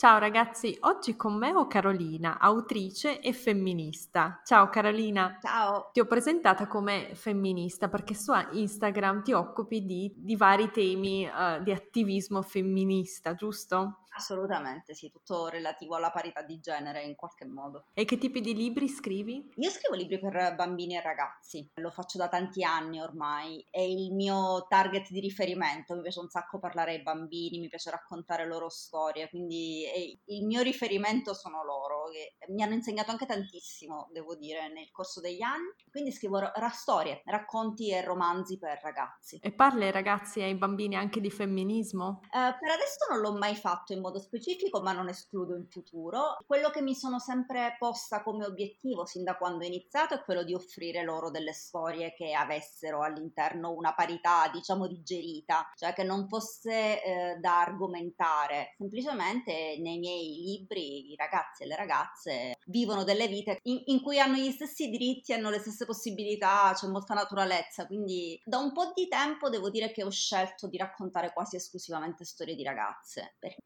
[0.00, 4.40] Ciao ragazzi, oggi con me ho Carolina, autrice e femminista.
[4.46, 5.36] Ciao Carolina.
[5.42, 5.90] Ciao.
[5.92, 11.62] Ti ho presentata come femminista perché su Instagram ti occupi di, di vari temi uh,
[11.62, 14.04] di attivismo femminista, giusto?
[14.20, 17.86] Assolutamente, sì, tutto relativo alla parità di genere in qualche modo.
[17.94, 19.50] E che tipi di libri scrivi?
[19.56, 24.12] Io scrivo libri per bambini e ragazzi, lo faccio da tanti anni ormai, è il
[24.12, 28.68] mio target di riferimento, mi piace un sacco parlare ai bambini, mi piace raccontare loro
[28.68, 29.86] storie, quindi
[30.26, 35.20] il mio riferimento sono loro, che mi hanno insegnato anche tantissimo, devo dire, nel corso
[35.20, 39.38] degli anni, quindi scrivo ra- storie, racconti e romanzi per ragazzi.
[39.40, 42.20] E parli ai ragazzi e ai bambini anche di femminismo?
[42.24, 46.38] Uh, per adesso non l'ho mai fatto in modo specifico, ma non escludo in futuro.
[46.46, 50.42] Quello che mi sono sempre posta come obiettivo sin da quando ho iniziato è quello
[50.42, 56.28] di offrire loro delle storie che avessero all'interno una parità, diciamo, digerita, cioè che non
[56.28, 58.74] fosse eh, da argomentare.
[58.76, 64.18] Semplicemente nei miei libri i ragazzi e le ragazze vivono delle vite in, in cui
[64.18, 67.86] hanno gli stessi diritti, hanno le stesse possibilità, c'è molta naturalezza.
[67.86, 72.24] Quindi da un po' di tempo devo dire che ho scelto di raccontare quasi esclusivamente
[72.24, 73.58] storie di ragazze, perché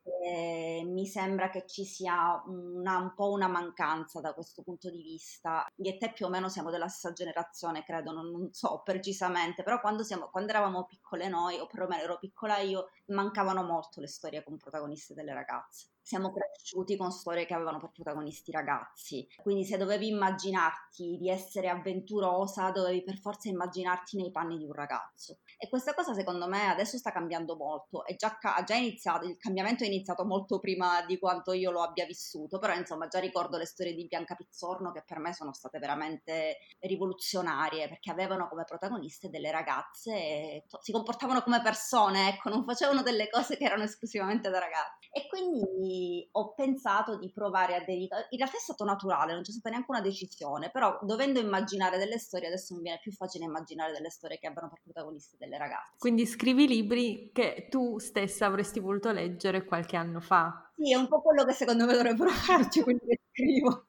[0.85, 5.67] mi sembra che ci sia una, un po' una mancanza da questo punto di vista.
[5.77, 9.63] Io e te più o meno siamo della stessa generazione, credo, non, non so precisamente,
[9.63, 14.09] però quando, siamo, quando eravamo piccole noi, o perlomeno ero piccola io, mancavano molto le
[14.09, 19.27] storie con protagoniste delle ragazze siamo cresciuti con storie che avevano per protagonisti ragazzi.
[19.43, 24.73] Quindi se dovevi immaginarti di essere avventurosa, dovevi per forza immaginarti nei panni di un
[24.73, 25.39] ragazzo.
[25.57, 28.05] E questa cosa secondo me adesso sta cambiando molto.
[28.05, 31.83] È già, ha già iniziato, il cambiamento è iniziato molto prima di quanto io lo
[31.83, 35.55] abbia vissuto, però insomma già ricordo le storie di Bianca Pizzorno che per me sono
[35.55, 42.64] state veramente rivoluzionarie perché avevano come protagoniste delle ragazze si comportavano come persone, ecco, non
[42.64, 45.09] facevano delle cose che erano esclusivamente da ragazzi.
[45.13, 45.94] E quindi
[46.33, 49.91] ho pensato di provare a dedicare, in realtà è stato naturale, non c'è stata neanche
[49.91, 54.39] una decisione, però dovendo immaginare delle storie adesso mi viene più facile immaginare delle storie
[54.39, 55.95] che abbiano per protagoniste delle ragazze.
[55.99, 60.71] Quindi scrivi libri che tu stessa avresti voluto leggere qualche anno fa.
[60.77, 63.87] Sì, è un po' quello che secondo me dovrebbero farci, quindi scrivo.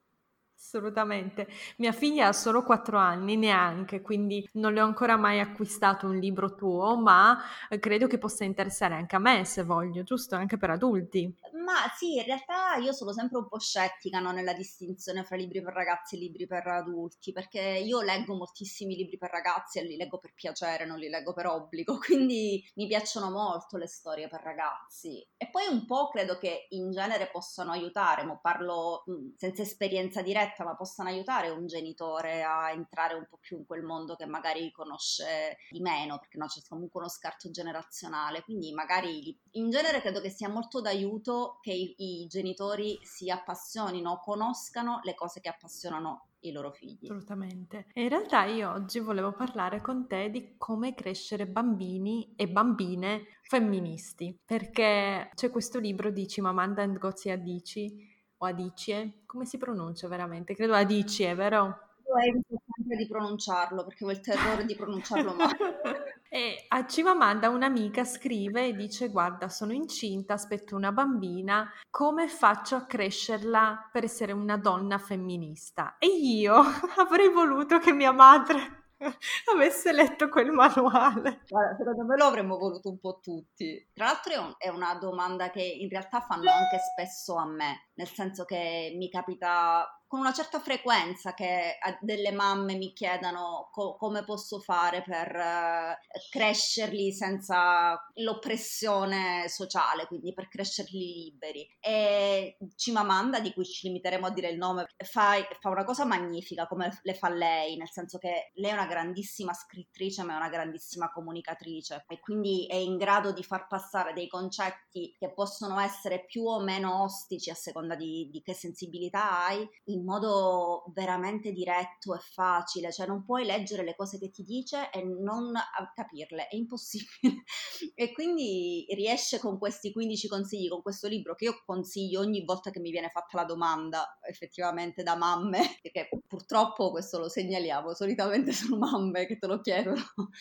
[0.66, 1.48] Assolutamente.
[1.78, 6.18] Mia figlia ha solo quattro anni, neanche, quindi non le ho ancora mai acquistato un
[6.18, 7.38] libro tuo, ma
[7.70, 10.34] eh, credo che possa interessare anche a me se voglio, giusto?
[10.34, 11.32] Anche per adulti.
[11.64, 15.62] Ma sì, in realtà io sono sempre un po' scettica no, nella distinzione fra libri
[15.62, 19.98] per ragazzi e libri per adulti, perché io leggo moltissimi libri per ragazzi e li
[19.98, 24.42] leggo per piacere, non li leggo per obbligo, quindi mi piacciono molto le storie per
[24.42, 25.24] ragazzi.
[25.38, 29.62] E poi un po' credo che in genere possano aiutare, ma parlo mh, mm, senza
[29.62, 34.16] esperienza diretta, ma possano aiutare un genitore a entrare un po' più in quel mondo
[34.16, 39.70] che magari conosce di meno, perché no, c'è comunque uno scarto generazionale, quindi magari in
[39.70, 45.42] genere credo che sia molto d'aiuto che i, i genitori si appassionino, conoscano le cose
[45.42, 47.06] che appassionano i loro figli.
[47.06, 47.88] Assolutamente.
[47.94, 53.26] E in realtà io oggi volevo parlare con te di come crescere bambini e bambine
[53.42, 58.15] femministi, perché c'è questo libro di Cimamanda Ngozi Adichie,
[58.46, 60.56] o Adichie, come si pronuncia veramente?
[60.56, 61.80] Credo Adichie, vero?
[62.06, 66.22] Io evito sempre di pronunciarlo perché ho il terrore di pronunciarlo male.
[66.30, 72.76] E a Cimamanda un'amica scrive e dice guarda sono incinta, aspetto una bambina, come faccio
[72.76, 75.96] a crescerla per essere una donna femminista?
[75.98, 76.56] E io
[76.98, 78.84] avrei voluto che mia madre
[79.54, 81.42] avesse letto quel manuale.
[81.48, 83.90] Guarda, secondo me lo avremmo voluto un po' tutti.
[83.94, 88.46] Tra l'altro è una domanda che in realtà fanno anche spesso a me, nel senso
[88.46, 94.60] che mi capita con una certa frequenza che delle mamme mi chiedano co- come posso
[94.60, 101.68] fare per uh, crescerli senza l'oppressione sociale, quindi per crescerli liberi.
[101.80, 106.68] E Cimamanda, di cui ci limiteremo a dire il nome, fa, fa una cosa magnifica
[106.68, 110.50] come le fa lei, nel senso che lei è una grandissima scrittrice ma è una
[110.50, 116.26] grandissima comunicatrice e quindi è in grado di far passare dei concetti che possono essere
[116.26, 121.52] più o meno ostici a seconda seconda di, di, che sensibilità hai, in modo veramente
[121.52, 125.54] diretto e facile, cioè non puoi leggere le cose che ti dice e non
[125.94, 127.44] capirle, è impossibile.
[127.94, 132.72] e quindi riesce con questi 15 consigli, con questo libro che io consiglio ogni volta
[132.72, 138.52] che mi viene fatta la domanda, effettivamente da mamme, perché purtroppo questo lo segnaliamo, solitamente
[138.52, 140.02] sono mamme che te lo chiedono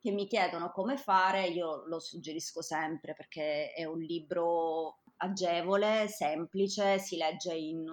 [0.00, 6.98] che mi chiedono come fare, io lo suggerisco sempre perché è un libro agevole, semplice,
[6.98, 7.84] si legge in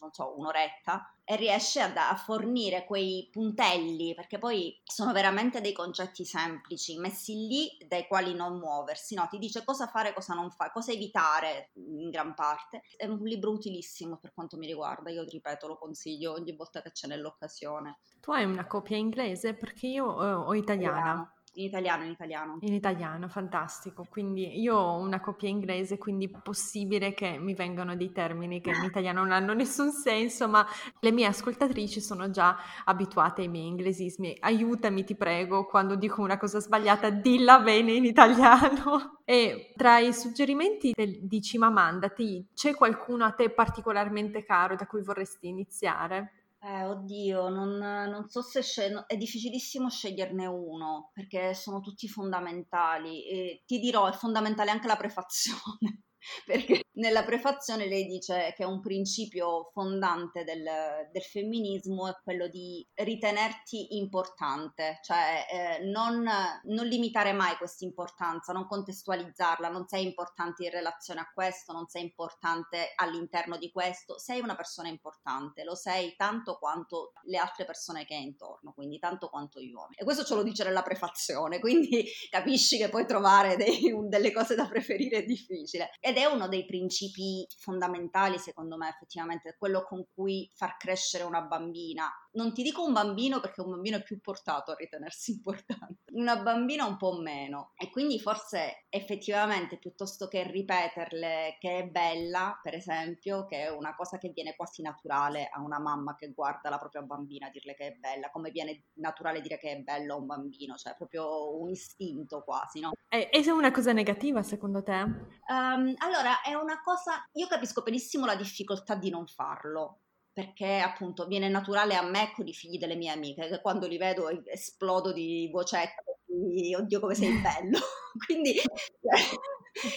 [0.00, 5.72] non so, un'oretta e riesce a, a, fornire quei puntelli, perché poi sono veramente dei
[5.72, 9.26] concetti semplici, messi lì dai quali non muoversi, no?
[9.28, 12.82] Ti dice cosa fare, cosa non fare, cosa evitare in gran parte.
[12.96, 16.92] È un libro utilissimo per quanto mi riguarda, io ripeto, lo consiglio ogni volta che
[16.92, 17.98] c'è nell'occasione.
[18.20, 21.14] Tu hai una copia inglese perché io uh, ho italiana.
[21.14, 21.36] Yeah.
[21.58, 22.58] In italiano, in italiano.
[22.60, 24.06] In italiano, fantastico.
[24.08, 28.70] Quindi io ho una copia inglese, quindi è possibile che mi vengano dei termini che
[28.70, 30.64] in italiano non hanno nessun senso, ma
[31.00, 34.36] le mie ascoltatrici sono già abituate ai miei inglesismi.
[34.38, 39.16] Aiutami, ti prego, quando dico una cosa sbagliata, dilla bene in italiano.
[39.28, 42.10] E tra i suggerimenti di Cimamanda,
[42.54, 46.47] c'è qualcuno a te particolarmente caro da cui vorresti iniziare?
[46.60, 53.24] Eh, oddio, non, non so se scel- è difficilissimo sceglierne uno perché sono tutti fondamentali
[53.28, 56.02] e ti dirò, è fondamentale anche la prefazione.
[56.44, 60.64] perché nella prefazione lei dice che un principio fondante del,
[61.12, 66.28] del femminismo è quello di ritenerti importante, cioè eh, non,
[66.64, 71.86] non, limitare mai questa importanza, non contestualizzarla, non sei importante in relazione a questo, non
[71.86, 77.64] sei importante all'interno di questo, sei una persona importante, lo sei tanto quanto le altre
[77.64, 79.96] persone che hai intorno, quindi tanto quanto gli uomini.
[79.96, 84.54] E questo ce lo dice nella prefazione, quindi capisci che puoi trovare dei, delle cose
[84.54, 85.90] da preferire è difficile.
[86.08, 91.42] Ed è uno dei principi fondamentali, secondo me, effettivamente, quello con cui far crescere una
[91.42, 92.10] bambina.
[92.32, 96.40] Non ti dico un bambino perché un bambino è più portato a ritenersi importante, una
[96.40, 97.72] bambina un po' meno.
[97.76, 103.94] E quindi forse effettivamente piuttosto che ripeterle che è bella, per esempio, che è una
[103.94, 107.88] cosa che viene quasi naturale a una mamma che guarda la propria bambina, dirle che
[107.88, 111.68] è bella, come viene naturale dire che è bello a un bambino, cioè proprio un
[111.68, 112.92] istinto quasi, no?
[113.10, 114.92] E, è una cosa negativa secondo te?
[114.92, 120.00] Um, allora, è una cosa, io capisco benissimo la difficoltà di non farlo,
[120.32, 123.98] perché appunto viene naturale a me con i figli delle mie amiche, che quando li
[123.98, 127.78] vedo esplodo di vocetta, di oddio come sei bello,
[128.26, 128.54] quindi,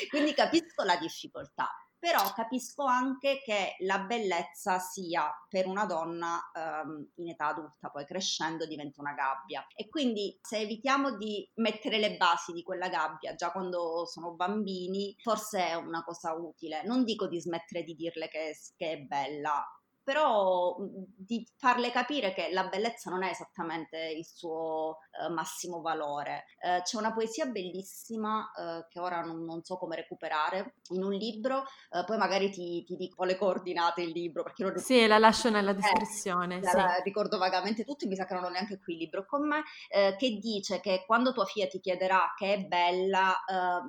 [0.10, 1.70] quindi capisco la difficoltà
[2.02, 8.06] però capisco anche che la bellezza sia per una donna ehm, in età adulta, poi
[8.06, 9.64] crescendo diventa una gabbia.
[9.76, 15.16] E quindi se evitiamo di mettere le basi di quella gabbia già quando sono bambini,
[15.22, 16.82] forse è una cosa utile.
[16.86, 19.64] Non dico di smettere di dirle che, che è bella,
[20.04, 25.82] però mhmm, di farle capire che la bellezza non è esattamente il suo eh, massimo
[25.82, 26.46] valore.
[26.60, 31.14] Eh, c'è una poesia bellissima eh, che ora non, non, so come recuperare in un
[31.14, 35.18] libro, eh, poi magari ti, ti, dico le coordinate il libro perché non Sì, la
[35.18, 36.62] lascio nella eh, descrizione.
[36.64, 36.76] sì.
[36.76, 39.64] la ricordo vagamente tutto, mi sa che non ho neanche qui il libro con me,
[39.90, 43.36] eh, che dice che quando tua figlia ti chiederà che è bella,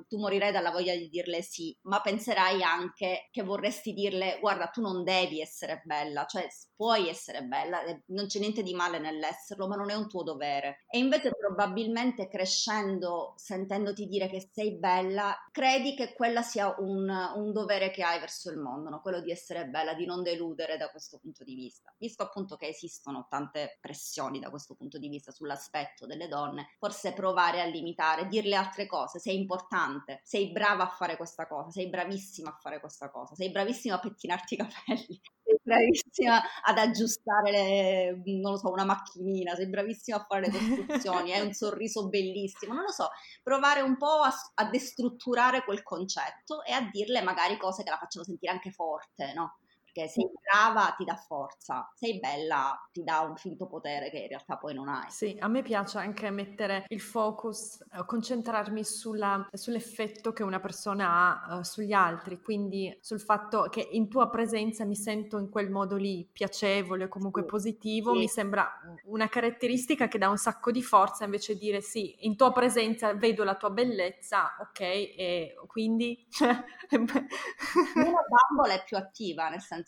[0.07, 4.81] tu morirai dalla voglia di dirle sì, ma penserai anche che vorresti dirle guarda, tu
[4.81, 9.67] non devi essere bella bella, cioè puoi essere bella, non c'è niente di male nell'esserlo,
[9.67, 10.83] ma non è un tuo dovere.
[10.89, 17.51] E invece probabilmente crescendo, sentendoti dire che sei bella, credi che quella sia un, un
[17.51, 19.01] dovere che hai verso il mondo, no?
[19.01, 21.93] quello di essere bella, di non deludere da questo punto di vista.
[21.97, 27.13] Visto appunto che esistono tante pressioni da questo punto di vista sull'aspetto delle donne, forse
[27.13, 31.89] provare a limitare, dirle altre cose, sei importante, sei brava a fare questa cosa, sei
[31.89, 37.51] bravissima a fare questa cosa, sei bravissima a pettinarti i capelli, sei bravissima ad aggiustare,
[37.51, 42.07] le, non lo so, una macchinina, sei bravissima a fare le costruzioni, hai un sorriso
[42.07, 43.09] bellissimo, non lo so,
[43.41, 47.97] provare un po' a, a destrutturare quel concetto e a dirle magari cose che la
[47.97, 49.57] facciano sentire anche forte, no?
[49.93, 54.27] Perché sei brava ti dà forza, sei bella ti dà un finto potere che in
[54.27, 55.09] realtà poi non hai.
[55.09, 61.45] Sì, a me piace anche mettere il focus, eh, concentrarmi sulla, sull'effetto che una persona
[61.45, 65.69] ha uh, sugli altri, quindi sul fatto che in tua presenza mi sento in quel
[65.69, 68.19] modo lì piacevole, comunque sì, positivo, sì.
[68.19, 68.69] mi sembra
[69.05, 73.43] una caratteristica che dà un sacco di forza invece dire sì, in tua presenza vedo
[73.43, 76.27] la tua bellezza, ok, e quindi...
[76.89, 79.82] una bambola è più attiva, nel senso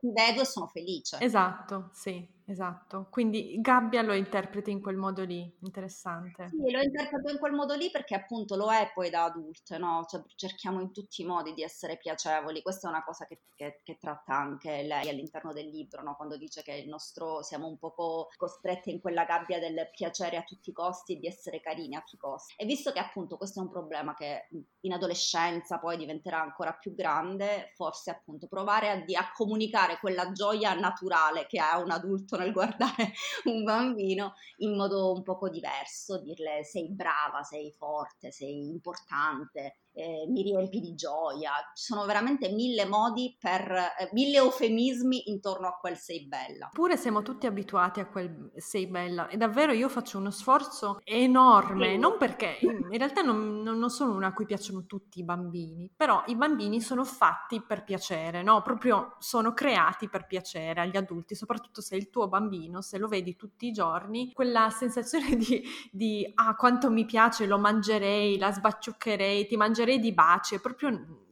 [0.00, 1.18] ti vedo e sono felice.
[1.20, 3.06] Esatto, sì esatto.
[3.10, 6.48] Quindi Gabbia lo interpreti in quel modo lì, interessante.
[6.48, 10.04] Sì, lo interpreto in quel modo lì perché appunto lo è poi da adulte, no?
[10.08, 12.62] Cioè, cerchiamo in tutti i modi di essere piacevoli.
[12.62, 16.16] Questa è una cosa che, che, che tratta anche lei all'interno del libro, no?
[16.16, 20.42] Quando dice che il nostro siamo un poco costrette in quella gabbia del piacere a
[20.42, 22.54] tutti i costi e di essere carini a tutti i costi.
[22.56, 24.48] E visto che appunto questo è un problema che
[24.80, 30.74] in adolescenza poi diventerà ancora più grande, forse appunto provare a, a comunicare quella gioia
[30.74, 33.12] naturale che ha un adulto nel guardare
[33.44, 40.26] un bambino in modo un poco diverso, dirle sei brava, sei forte, sei importante, eh,
[40.28, 41.52] mi riempi di gioia.
[41.74, 46.68] Ci sono veramente mille modi per, eh, mille eufemismi intorno a quel sei bella.
[46.72, 51.92] Pure siamo tutti abituati a quel sei bella e davvero io faccio uno sforzo enorme,
[51.92, 51.98] sì.
[51.98, 56.22] non perché in realtà non, non, sono una a cui piacciono tutti i bambini, però
[56.26, 58.62] i bambini sono fatti per piacere, no?
[58.62, 63.36] Proprio sono creati per piacere agli adulti, soprattutto se il tuo bambino, se lo vedi
[63.36, 69.46] tutti i giorni, quella sensazione di, di ah quanto mi piace, lo mangerei, la sbacciuccherei,
[69.46, 70.88] ti mangerei mangerei di baci, è proprio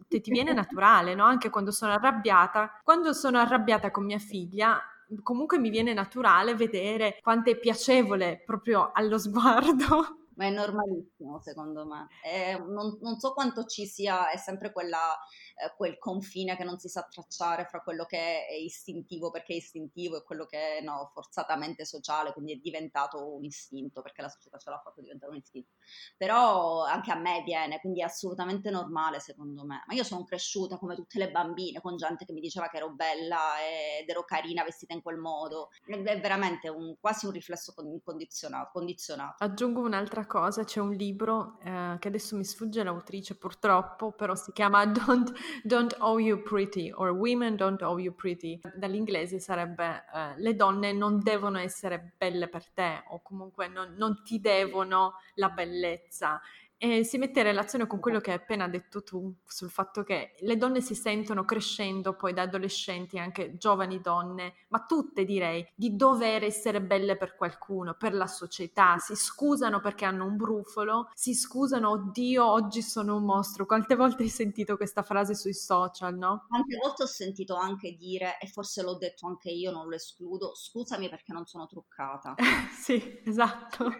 [0.09, 1.25] ti, viene naturale, no?
[1.25, 4.81] Anche quando sono arrabbiata, quando sono arrabbiata con mia figlia,
[5.23, 11.85] comunque mi viene naturale vedere quanto è piacevole proprio allo sguardo ma è normalissimo secondo
[11.85, 12.07] me.
[12.23, 15.19] È, non, non, so quanto ci sia, è sempre quella,
[15.59, 19.57] eh, quel confine che non si sa tracciare fra quello che è istintivo perché è
[19.57, 24.29] istintivo e quello che è no, forzatamente sociale, quindi è diventato un istinto perché la
[24.29, 25.73] società ce l'ha fatto diventare un istinto.
[26.17, 29.83] Però anche a me viene, quindi è assolutamente normale secondo me.
[29.87, 32.91] Ma io sono cresciuta come tutte le bambine con gente che mi diceva che ero
[32.91, 33.55] bella
[34.01, 35.69] ed ero carina vestita in quel modo.
[35.85, 39.45] È veramente un, quasi un riflesso condizionato, condizionato.
[39.45, 44.53] Aggiungo un'altra cosa, c'è un libro eh, che adesso mi sfugge l'autrice purtroppo, però si
[44.53, 48.61] chiama Don't, don't Owe You Pretty or Women Don't Owe You Pretty.
[48.75, 54.23] Dall'inglese sarebbe eh, le donne non devono essere belle per te o comunque non, non
[54.23, 56.41] ti devono la bellezza.
[56.81, 60.37] E si mette in relazione con quello che hai appena detto tu, sul fatto che
[60.39, 65.97] le donne si sentono crescendo poi da adolescenti, anche giovani donne, ma tutte direi, di
[65.97, 71.35] dover essere belle per qualcuno, per la società, si scusano perché hanno un brufolo, si
[71.35, 73.67] scusano, oddio, oggi sono un mostro.
[73.67, 76.45] Quante volte hai sentito questa frase sui social, no?
[76.47, 80.55] Quante volte ho sentito anche dire, e forse l'ho detto anche io, non lo escludo,
[80.55, 82.37] scusami perché non sono truccata.
[82.71, 83.91] sì, esatto.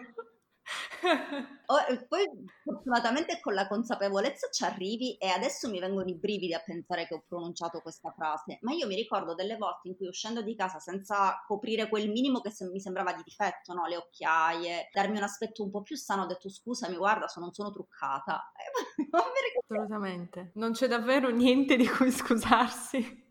[2.07, 2.25] Poi
[2.63, 7.15] fortunatamente con la consapevolezza ci arrivi e adesso mi vengono i brividi a pensare che
[7.15, 10.79] ho pronunciato questa frase, ma io mi ricordo delle volte in cui uscendo di casa
[10.79, 13.85] senza coprire quel minimo che se- mi sembrava di difetto, no?
[13.85, 17.53] le occhiaie, darmi un aspetto un po' più sano, ho detto scusami guarda se non
[17.53, 18.51] sono truccata.
[19.69, 23.27] Assolutamente, non c'è davvero niente di cui scusarsi.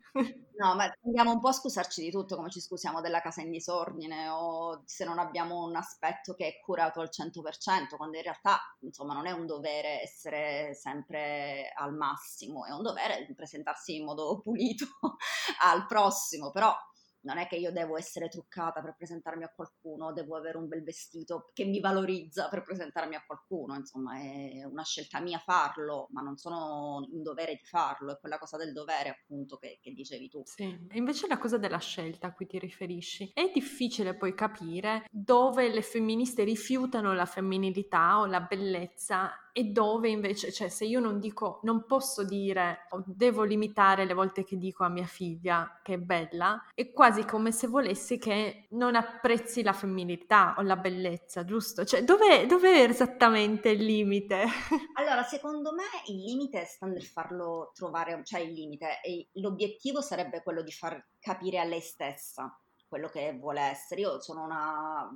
[0.60, 3.50] No, ma andiamo un po' a scusarci di tutto, come ci scusiamo della casa in
[3.52, 8.58] disordine o se non abbiamo un aspetto che è curato al 100%, quando in realtà,
[8.80, 14.40] insomma, non è un dovere essere sempre al massimo, è un dovere presentarsi in modo
[14.40, 14.86] pulito
[15.62, 16.74] al prossimo, però
[17.22, 20.82] non è che io devo essere truccata per presentarmi a qualcuno, devo avere un bel
[20.82, 26.22] vestito che mi valorizza per presentarmi a qualcuno, insomma è una scelta mia farlo, ma
[26.22, 30.28] non sono in dovere di farlo, è quella cosa del dovere appunto che, che dicevi
[30.28, 30.42] tu.
[30.44, 35.04] Sì, e invece la cosa della scelta a cui ti riferisci, è difficile poi capire
[35.10, 41.00] dove le femministe rifiutano la femminilità o la bellezza e dove invece, cioè se io
[41.00, 45.80] non dico, non posso dire, o devo limitare le volte che dico a mia figlia
[45.82, 50.76] che è bella, è quasi come se volessi che non apprezzi la femminilità o la
[50.76, 51.84] bellezza, giusto?
[51.84, 54.46] Cioè dove, dove è esattamente il limite?
[54.98, 59.00] Allora, secondo me il limite sta nel farlo trovare, cioè il limite,
[59.34, 62.52] l'obiettivo sarebbe quello di far capire a lei stessa
[62.88, 64.00] quello che vuole essere.
[64.00, 65.08] Io sono una,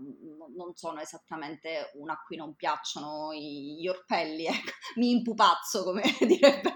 [0.55, 4.71] non sono esattamente una a cui non piacciono gli orpelli, ecco.
[4.97, 6.75] mi impupazzo come direbbe,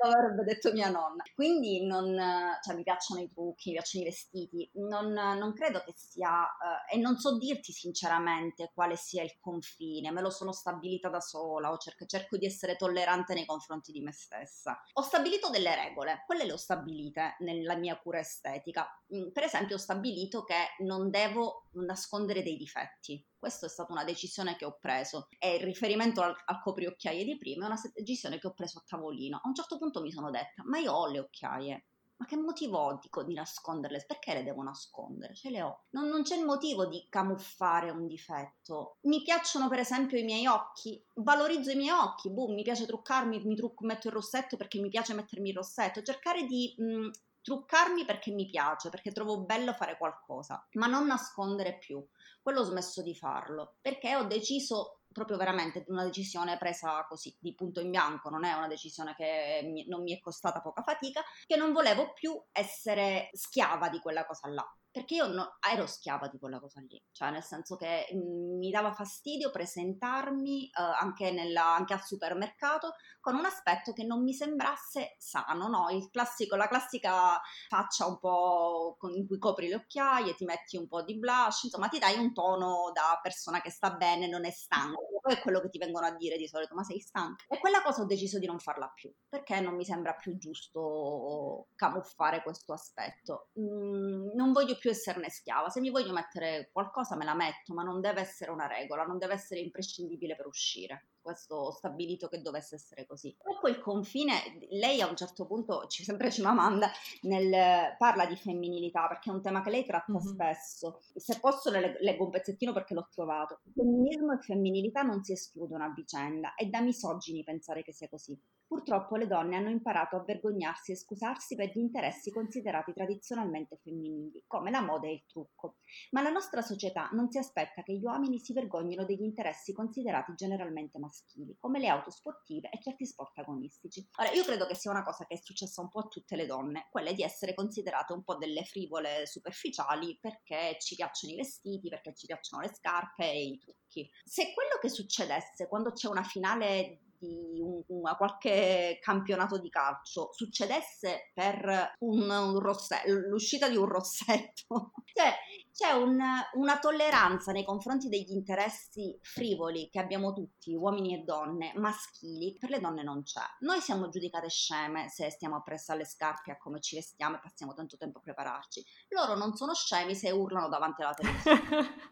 [0.00, 1.22] avrebbe detto mia nonna.
[1.34, 2.16] Quindi non,
[2.62, 6.96] cioè, mi piacciono i trucchi, mi piacciono i vestiti, non, non credo che sia, eh,
[6.96, 11.70] e non so dirti sinceramente quale sia il confine, me lo sono stabilita da sola
[11.70, 14.80] o cerco, cerco di essere tollerante nei confronti di me stessa.
[14.94, 18.86] Ho stabilito delle regole, quelle le ho stabilite nella mia cura estetica.
[19.14, 23.24] Mm, per esempio ho stabilito stabilito che non devo nascondere dei difetti.
[23.38, 27.36] Questa è stata una decisione che ho preso e il riferimento al, al copriocchiaie di
[27.38, 29.40] prima è una decisione che ho preso a tavolino.
[29.42, 31.86] A un certo punto mi sono detta, ma io ho le occhiaie,
[32.18, 34.04] ma che motivo ho dico, di nasconderle?
[34.06, 35.34] Perché le devo nascondere?
[35.34, 35.84] Ce le ho.
[35.90, 38.98] Non, non, c'è il motivo di camuffare un difetto.
[39.02, 43.42] Mi piacciono per esempio i miei occhi, valorizzo i miei occhi, boom, mi piace truccarmi,
[43.44, 46.02] mi trucco, metto il rossetto perché mi piace mettermi il rossetto.
[46.02, 47.10] Cercare di mh,
[47.42, 52.04] truccarmi perché mi piace, perché trovo bello fare qualcosa, ma non nascondere più.
[52.40, 57.54] Quello ho smesso di farlo perché ho deciso proprio veramente una decisione presa così di
[57.54, 61.22] punto in bianco, non è una decisione che mi, non mi è costata poca fatica,
[61.46, 66.28] che non volevo più essere schiava di quella cosa là perché io no, ero schiava
[66.28, 70.82] di quella cosa lì, cioè nel senso che mh, mm, mi dava fastidio presentarmi uh,
[71.00, 75.86] anche, nella, anche, al supermercato con un aspetto che non mi sembrasse sano, no?
[76.10, 80.86] Classico, la classica faccia un po' con, in cui copri le occhiaie, ti metti un
[80.86, 84.50] po' di blush, insomma ti dai un tono da persona che sta bene, non è
[84.50, 84.98] stanca.
[85.22, 87.44] È quello che ti vengono a dire di solito, ma sei stanca?
[87.48, 91.68] E quella cosa ho deciso di non farla più, perché non mi sembra più giusto
[91.76, 93.50] camuffare questo aspetto.
[93.60, 95.68] Mm, non voglio più esserne schiava.
[95.68, 99.18] Se mi voglio mettere qualcosa me la metto, ma non deve essere una regola, non
[99.18, 103.34] deve essere imprescindibile per uscire questo stabilito che dovesse essere così.
[103.42, 104.32] Ecco il confine,
[104.70, 106.90] lei a un certo punto, ci, sempre Cimamanda,
[107.22, 110.32] nel, parla di femminilità perché è un tema che lei tratta mm-hmm.
[110.32, 111.00] spesso.
[111.14, 113.60] Se posso le leggo un pezzettino perché l'ho trovato.
[113.72, 118.38] Femminismo e femminilità non si escludono a vicenda, è da misogini pensare che sia così.
[118.72, 124.44] Purtroppo le donne hanno imparato a vergognarsi e scusarsi per gli interessi considerati tradizionalmente femminili,
[124.46, 125.76] come la moda e il trucco.
[126.12, 130.32] Ma la nostra società non si aspetta che gli uomini si vergognino degli interessi considerati
[130.34, 134.08] generalmente maschili come le auto sportive e certi sport agonistici.
[134.18, 136.46] Ora, io credo che sia una cosa che è successa un po' a tutte le
[136.46, 141.90] donne, quella di essere considerate un po' delle frivole superficiali perché ci piacciono i vestiti,
[141.90, 144.10] perché ci piacciono le scarpe e i trucchi.
[144.24, 150.30] Se quello che succedesse quando c'è una finale di un, una qualche campionato di calcio
[150.32, 155.32] succedesse per un, un rossetto, l'uscita di un rossetto, cioè
[155.72, 156.20] c'è un,
[156.54, 162.68] una tolleranza nei confronti degli interessi frivoli che abbiamo tutti, uomini e donne, maschili, per
[162.70, 163.40] le donne non c'è.
[163.60, 167.72] Noi siamo giudicate sceme se stiamo appresso alle scarpe a come ci vestiamo e passiamo
[167.72, 168.84] tanto tempo a prepararci.
[169.08, 171.60] Loro non sono scemi se urlano davanti alla televisione.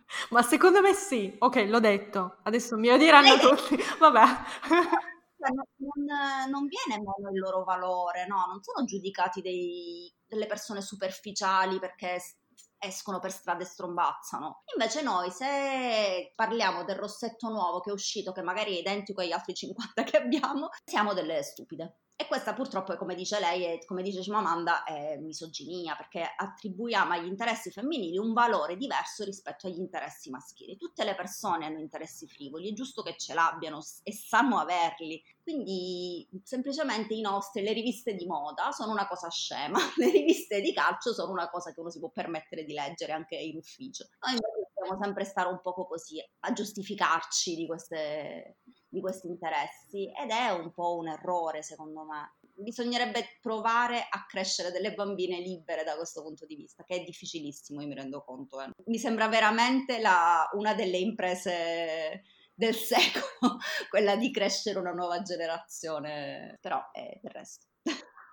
[0.31, 4.25] Ma secondo me sì, ok, l'ho detto, adesso mi odieranno tutti, vabbè.
[5.37, 8.45] Cioè, non, non, viene meno il loro valore, no?
[8.47, 12.21] Non sono giudicati dei, delle persone superficiali perché
[12.81, 14.63] escono per strada e strombazzano.
[14.75, 19.33] Invece noi se parliamo del rossetto nuovo che è uscito, che magari è identico agli
[19.33, 21.99] altri 50 che abbiamo, siamo delle stupide.
[22.31, 27.73] Questa purtroppo, come dice lei e come dice Cimamanda, è misoginia, perché attribuiamo agli interessi
[27.73, 30.77] femminili un valore diverso rispetto agli interessi maschili.
[30.77, 35.21] Tutte le persone hanno interessi frivoli, è giusto che ce l'abbiano e sanno averli.
[35.43, 40.73] Quindi semplicemente i nostri, le riviste di moda sono una cosa scema, le riviste di
[40.73, 44.07] calcio sono una cosa che uno si può permettere di leggere anche in ufficio.
[44.25, 48.59] Noi dobbiamo sempre stare un poco così a giustificarci di queste
[48.91, 52.35] di questi interessi ed è un po' un errore secondo me.
[52.55, 57.81] Bisognerebbe provare a crescere delle bambine libere da questo punto di vista, che è difficilissimo,
[57.81, 58.61] io mi rendo conto.
[58.61, 58.71] Eh.
[58.87, 63.57] Mi sembra veramente la, una delle imprese del secolo,
[63.89, 67.67] quella di crescere una nuova generazione, però è del resto.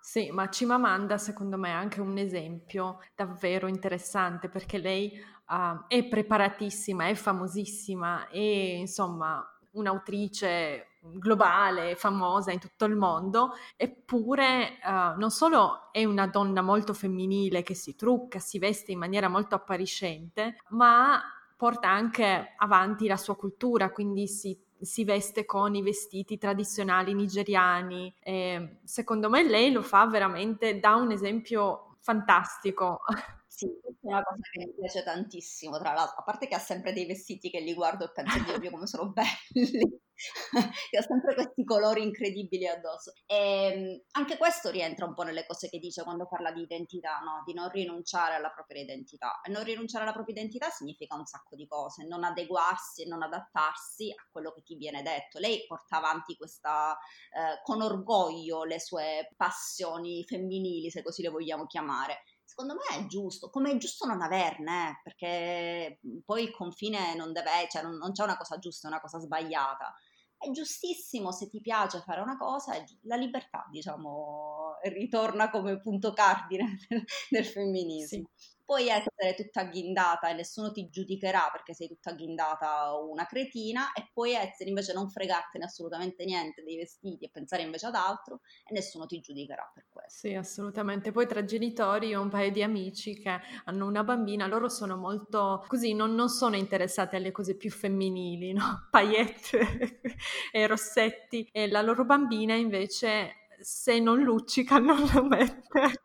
[0.02, 5.12] Sì, ma Cimamanda secondo me è anche un esempio davvero interessante perché lei
[5.50, 9.46] uh, è preparatissima, è famosissima e insomma
[9.78, 16.94] un'autrice globale, famosa in tutto il mondo, eppure uh, non solo è una donna molto
[16.94, 21.22] femminile che si trucca, si veste in maniera molto appariscente, ma
[21.56, 28.14] porta anche avanti la sua cultura, quindi si, si veste con i vestiti tradizionali nigeriani.
[28.20, 33.00] E secondo me lei lo fa veramente, dà un esempio fantastico.
[33.58, 36.94] Sì, è una cosa che mi piace tantissimo, tra l'altro, a parte che ha sempre
[36.94, 40.00] dei vestiti che li guardo e penso, Dio mio, come sono belli,
[40.92, 43.14] che ha sempre questi colori incredibili addosso.
[43.26, 47.18] E ehm, anche questo rientra un po' nelle cose che dice quando parla di identità,
[47.26, 47.42] no?
[47.48, 49.42] di non rinunciare alla propria identità.
[49.42, 53.24] E non rinunciare alla propria identità significa un sacco di cose, non adeguarsi e non
[53.24, 55.40] adattarsi a quello che ti viene detto.
[55.40, 56.96] Lei porta avanti questa,
[57.32, 62.22] eh, con orgoglio le sue passioni femminili, se così le vogliamo chiamare
[62.58, 67.32] secondo me è giusto, come è giusto non averne, eh, perché poi il confine non
[67.32, 69.94] deve, cioè non, non c'è una cosa giusta e una cosa sbagliata.
[70.36, 76.78] È giustissimo se ti piace fare una cosa, la libertà, diciamo, ritorna come punto cardine
[76.90, 78.28] del, del femminismo.
[78.36, 83.26] Sì puoi essere tutta ghindata e nessuno ti giudicherà perché sei tutta ghindata o una
[83.26, 87.96] cretina e puoi essere invece non fregartene assolutamente niente dei vestiti e pensare invece ad
[87.96, 90.28] altro e nessuno ti giudicherà per questo.
[90.28, 91.14] Sì, assolutamente.
[91.14, 95.64] Poi tra genitori ho un paio di amici che hanno una bambina, loro sono molto
[95.68, 98.88] così, non, non sono interessati alle cose più femminili, no?
[98.92, 100.02] Paillette
[100.52, 106.02] e rossetti e la loro bambina invece se non luccica non lo mette.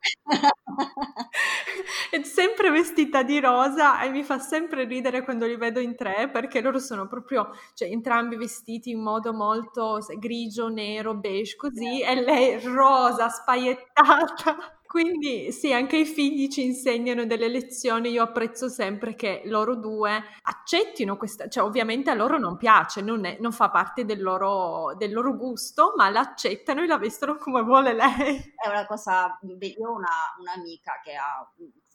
[2.10, 6.30] è sempre vestita di rosa e mi fa sempre ridere quando li vedo in tre
[6.30, 12.14] perché loro sono proprio, cioè entrambi vestiti in modo molto grigio, nero, beige così e
[12.20, 14.80] lei rosa, spaiettata.
[14.92, 20.22] Quindi sì, anche i figli ci insegnano delle lezioni, io apprezzo sempre che loro due
[20.42, 24.94] accettino questa, cioè ovviamente a loro non piace, non, è, non fa parte del loro,
[24.98, 28.37] del loro, gusto, ma l'accettano e la vestono come vuole lei.
[28.55, 31.40] È una cosa, io ho una, un'amica che ha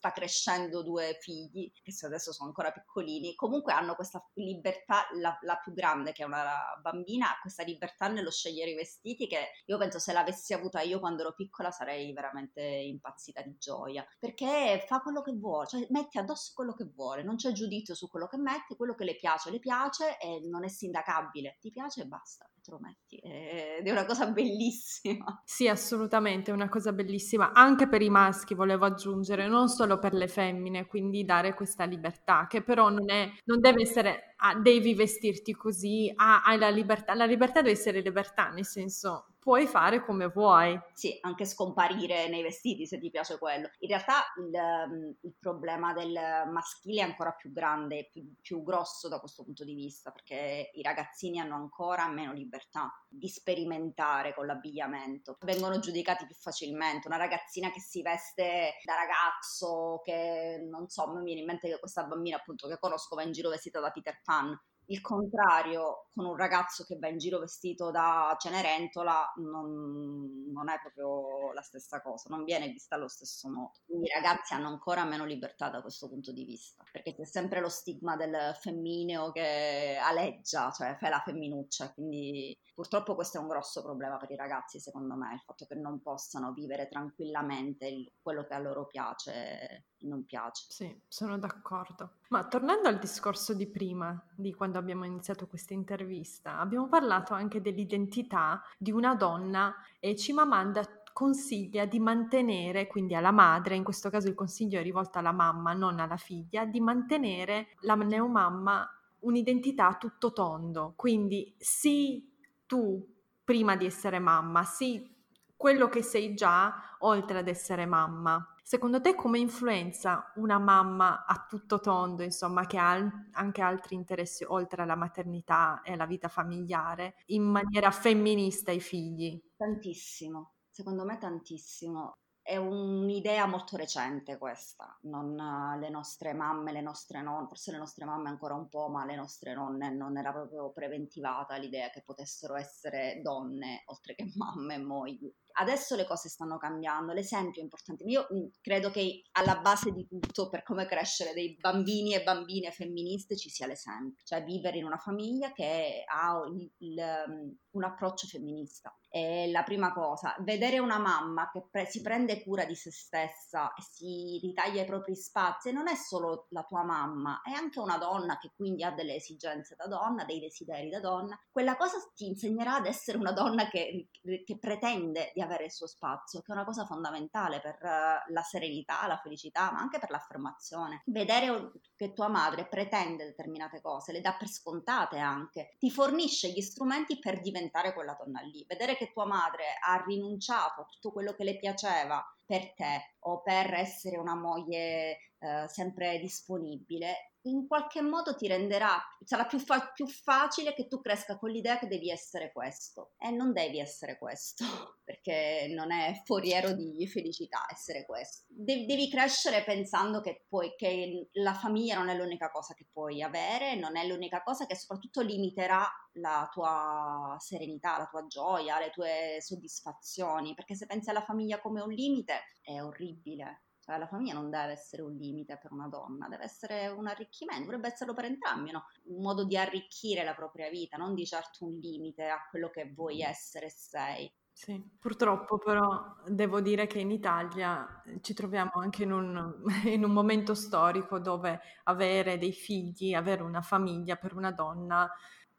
[0.07, 5.57] sta crescendo due figli, che adesso sono ancora piccolini, comunque hanno questa libertà, la, la,
[5.57, 9.77] più grande che è una bambina, ha questa libertà nello scegliere i vestiti che io
[9.77, 15.01] penso se l'avessi avuta io quando ero piccola sarei veramente impazzita di gioia, perché fa
[15.01, 18.37] quello che vuole, cioè mette addosso quello che vuole, non c'è giudizio su quello che
[18.37, 22.49] mette, quello che le piace le piace e non è sindacabile, ti piace e basta
[22.67, 23.15] te lo metti.
[23.17, 25.41] Ed è una cosa bellissima.
[25.45, 30.13] Sì, assolutamente, è una cosa bellissima, anche per i maschi volevo aggiungere, non solo per
[30.13, 34.93] le femmine, quindi dare questa libertà, che però non, è, non deve essere ah, devi
[34.93, 40.03] vestirti così, ah, hai la libertà, la libertà deve essere libertà, nel senso puoi fare
[40.03, 40.77] come vuoi.
[40.91, 43.69] Sì, anche scomparire nei vestiti se ti piace quello.
[43.79, 46.11] In realtà il, ehm, il problema del
[46.51, 50.81] maschile è ancora più grande, più, più grosso da questo punto di vista, perché i
[50.81, 55.37] ragazzini hanno ancora meno libertà di sperimentare con l'abbigliamento.
[55.39, 57.07] Vengono giudicati più facilmente.
[57.07, 61.79] Una ragazzina che si veste da ragazzo, che non so, mi viene in mente che
[61.79, 66.25] questa bambina appunto che conosco va in giro vestita da Peter Pan il contrario con
[66.25, 72.01] un ragazzo che va in giro vestito da Cenerentola non, non, è proprio la stessa
[72.01, 73.73] cosa, non viene vista allo stesso modo.
[73.87, 77.69] I ragazzi hanno ancora meno libertà da questo punto di vista, perché c'è sempre lo
[77.69, 83.83] stigma del femmineo che aleggia, cioè fai la femminuccia, quindi purtroppo questo è un grosso
[83.83, 88.45] problema per i ragazzi, secondo me, il fatto che non possano vivere tranquillamente il, quello
[88.45, 90.65] che a loro piace non piace.
[90.69, 92.17] Sì, sono d'accordo.
[92.29, 97.61] Ma tornando al discorso di prima, di quando abbiamo iniziato questa intervista, abbiamo parlato anche
[97.61, 100.83] dell'identità di una donna e Cimamanda
[101.13, 105.73] consiglia di mantenere, quindi alla madre, in questo caso il consiglio è rivolto alla mamma,
[105.73, 108.87] non alla figlia, di mantenere la neomamma
[109.21, 110.93] un'identità tutto tondo.
[110.95, 113.03] Quindi sì, tu
[113.43, 115.11] prima di essere mamma, sì,
[115.55, 118.55] quello che sei già oltre ad essere mamma.
[118.69, 122.99] Secondo te come influenza una mamma a tutto tondo, insomma, che ha
[123.31, 129.41] anche altri interessi oltre alla maternità e alla vita familiare, in maniera femminista ai figli?
[129.55, 135.35] Tantissimo, secondo me tantissimo è un'idea molto recente questa, non
[135.81, 139.17] le nostre mamme, le nostre nonne, forse le nostre mamme ancora un po', ma le
[139.17, 144.77] nostre nonne non era proprio preventivata l'idea che potessero essere donne oltre che mamme e
[144.77, 145.33] mogli.
[145.59, 148.03] Adesso le cose stanno cambiando, l'esempio è importante.
[148.03, 148.27] Io
[148.61, 153.49] credo che alla base di tutto, per come crescere dei bambini e bambine femministe, ci
[153.49, 158.95] sia l'esempio, cioè vivere in una famiglia che ha il, il, un approccio femminista.
[159.09, 160.35] È la prima cosa.
[160.39, 164.85] Vedere una mamma che pre- si prende cura di se stessa e si ritaglia i
[164.85, 168.91] propri spazi, non è solo la tua mamma, è anche una donna che quindi ha
[168.91, 171.39] delle esigenze da donna, dei desideri da donna.
[171.49, 174.09] Quella cosa ti insegnerà ad essere una donna che,
[174.45, 178.41] che pretende di avere il suo spazio, che è una cosa fondamentale per uh, la
[178.43, 181.01] serenità, la felicità, ma anche per l'affermazione.
[181.05, 186.61] Vedere che tua madre pretende determinate cose, le dà per scontate anche, ti fornisce gli
[186.61, 188.63] strumenti per diventare quella donna lì.
[188.67, 193.41] Vedere che tua madre ha rinunciato a tutto quello che le piaceva per te o
[193.41, 199.91] per essere una moglie eh, sempre disponibile, in qualche modo ti renderà, sarà più, fa-
[199.93, 204.17] più, facile che tu cresca con l'idea che devi essere questo e non devi essere
[204.17, 204.65] questo
[205.03, 208.45] perché non è foriero di felicità essere questo.
[208.47, 213.21] De- devi crescere pensando che, puoi, che la famiglia non è l'unica cosa che puoi
[213.21, 218.89] avere, non è l'unica cosa che soprattutto limiterà la tua serenità, la tua gioia, le
[218.89, 223.61] tue soddisfazioni, perché se pensi alla famiglia come un limite è orribile
[223.95, 227.87] la famiglia non deve essere un limite per una donna, deve essere un arricchimento, dovrebbe
[227.87, 228.85] esserlo per entrambi, no?
[229.03, 232.91] un modo di arricchire la propria vita, non di certo un limite a quello che
[232.93, 234.33] vuoi essere e sei.
[234.51, 239.53] Sì, purtroppo però devo dire che in Italia ci troviamo anche in un,
[239.85, 245.07] in un, momento storico dove avere dei figli, avere una famiglia per una donna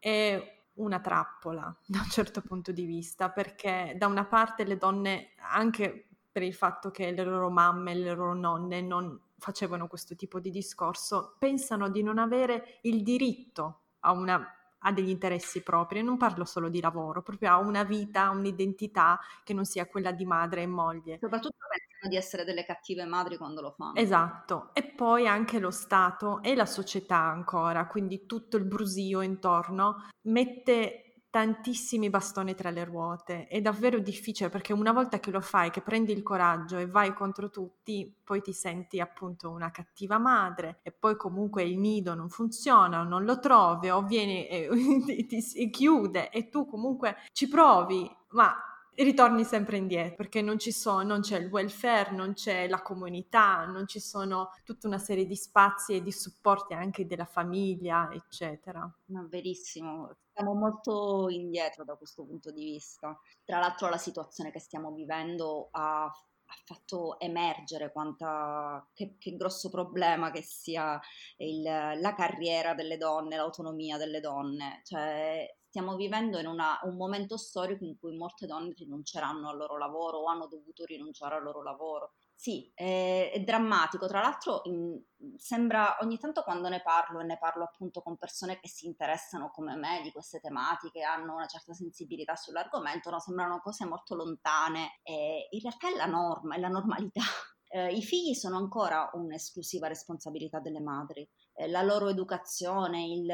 [0.00, 5.34] è una trappola da un certo punto di vista, perché da una parte le donne,
[5.36, 6.08] anche
[6.38, 10.51] per il fatto che le loro mamme, le loro nonne non facevano questo tipo di
[10.51, 16.44] discorso, pensano di non avere il diritto a una ha degli interessi propri, non parlo
[16.44, 20.68] solo di lavoro, proprio ha una vita, un'identità che non sia quella di madre e
[20.68, 21.18] moglie.
[21.20, 23.96] Soprattutto pensano di essere delle cattive madri quando lo fanno.
[23.96, 30.07] Esatto, e poi anche lo Stato e la società ancora, quindi tutto il brusio intorno
[30.29, 31.08] mette
[31.38, 33.46] tantissimi bastoni tra le ruote.
[33.46, 37.14] È davvero difficile perché una volta che lo fai, che prendi il coraggio e vai
[37.14, 42.29] contro tutti, poi ti senti appunto una cattiva madre e poi comunque il nido non
[42.29, 44.68] funziona, o non lo trovi o viene e
[45.07, 48.57] ti, ti chiude e tu comunque ci provi, ma
[49.04, 53.64] ritorni sempre indietro perché non, ci sono, non c'è il welfare, non c'è la comunità,
[53.66, 58.90] non ci sono tutta una serie di spazi e di supporti anche della famiglia, eccetera.
[59.06, 63.18] No, verissimo, siamo molto indietro da questo punto di vista.
[63.44, 69.68] Tra l'altro la situazione che stiamo vivendo ha, ha fatto emergere quanta, che, che, grosso
[69.68, 71.00] problema che sia
[71.37, 74.80] il, la carriera delle donne, l'autonomia delle donne.
[74.84, 79.76] Cioè, stiamo vivendo in una, un momento storico in cui molte donne rinunceranno al loro
[79.76, 82.14] lavoro o hanno dovuto rinunciare al loro lavoro.
[82.35, 84.07] Sì, è, è drammatico.
[84.07, 84.98] Tra l'altro, in,
[85.37, 89.50] sembra ogni tanto quando ne parlo e ne parlo appunto con persone che si interessano
[89.50, 93.18] come me di queste tematiche, hanno una certa sensibilità sull'argomento, no?
[93.18, 95.00] sembrano cose molto lontane.
[95.02, 97.22] E in realtà è la norma, è la normalità.
[97.70, 101.28] Eh, I figli sono ancora un'esclusiva responsabilità delle madri.
[101.61, 103.29] Eh, la loro educazione, il,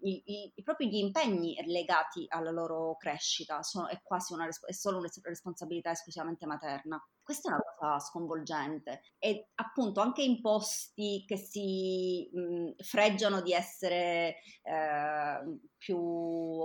[0.00, 4.72] i, i, i, proprio gli impegni legati alla loro crescita sono, è quasi una, è
[4.72, 7.00] solo una responsabilità esclusivamente materna.
[7.26, 13.52] Questa è una cosa sconvolgente e appunto anche in posti che si mh, freggiano di
[13.52, 15.98] essere eh, più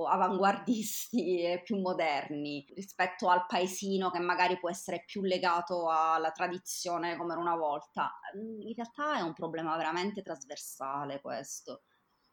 [0.08, 7.17] avanguardisti e più moderni rispetto al paesino che magari può essere più legato alla tradizione
[7.17, 8.12] come era una volta.
[8.36, 11.82] In realtà è un problema veramente trasversale questo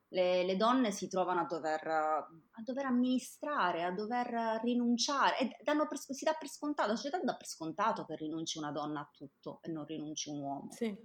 [0.08, 5.98] le, le, donne si trovano a dover, a dover, amministrare, a dover rinunciare e per,
[5.98, 9.60] si dà per scontato, la società dà per scontato che rinunci una donna a tutto
[9.62, 10.72] e non rinunci un uomo.
[10.72, 10.96] Sì.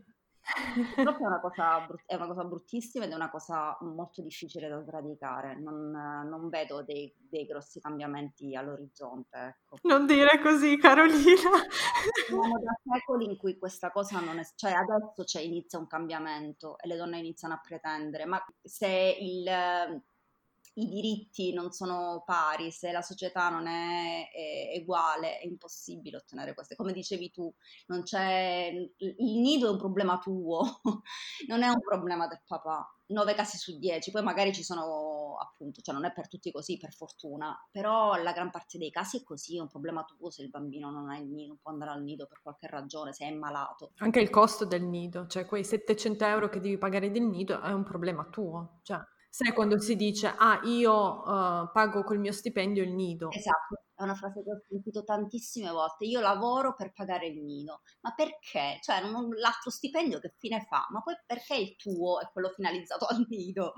[0.96, 4.82] Purtroppo è una, cosa, è una cosa bruttissima ed è una cosa molto difficile da
[4.84, 5.58] sradicare.
[5.60, 9.38] Non, non vedo dei, dei, grossi cambiamenti all'orizzonte.
[9.38, 9.78] Ecco.
[9.84, 11.50] Non dire così, Carolina.
[12.28, 14.44] Siamo da secoli in cui questa cosa non è.
[14.56, 19.50] cioè adesso c'è, inizia un cambiamento e le donne iniziano a pretendere, ma se il
[20.76, 26.54] i diritti non sono pari, se la società non è, è uguale, è impossibile ottenere
[26.54, 26.76] queste.
[26.76, 27.54] Come dicevi tu,
[27.88, 30.82] il nido è un problema tuo,
[31.48, 32.88] non è un problema del papà.
[33.08, 36.78] Nove casi su dieci, poi magari ci sono appunto, cioè non è per tutti così,
[36.78, 40.42] per fortuna, però la gran parte dei casi è così, è un problema tuo se
[40.42, 43.26] il bambino non ha il nido, non può andare al nido per qualche ragione, se
[43.26, 43.92] è malato.
[43.98, 47.72] Anche il costo del nido, cioè quei 700 euro che devi pagare del nido è
[47.72, 49.00] un problema tuo, cioè
[49.36, 53.32] Sai quando si dice, ah, io uh, pago col mio stipendio il nido.
[53.32, 56.06] Esatto, è una frase che ho sentito tantissime volte.
[56.06, 57.82] Io lavoro per pagare il nido.
[58.02, 58.80] Ma perché?
[58.82, 60.88] Cioè, non, l'altro stipendio che fine fa?
[60.90, 63.74] Ma poi perché il tuo è quello finalizzato al nido?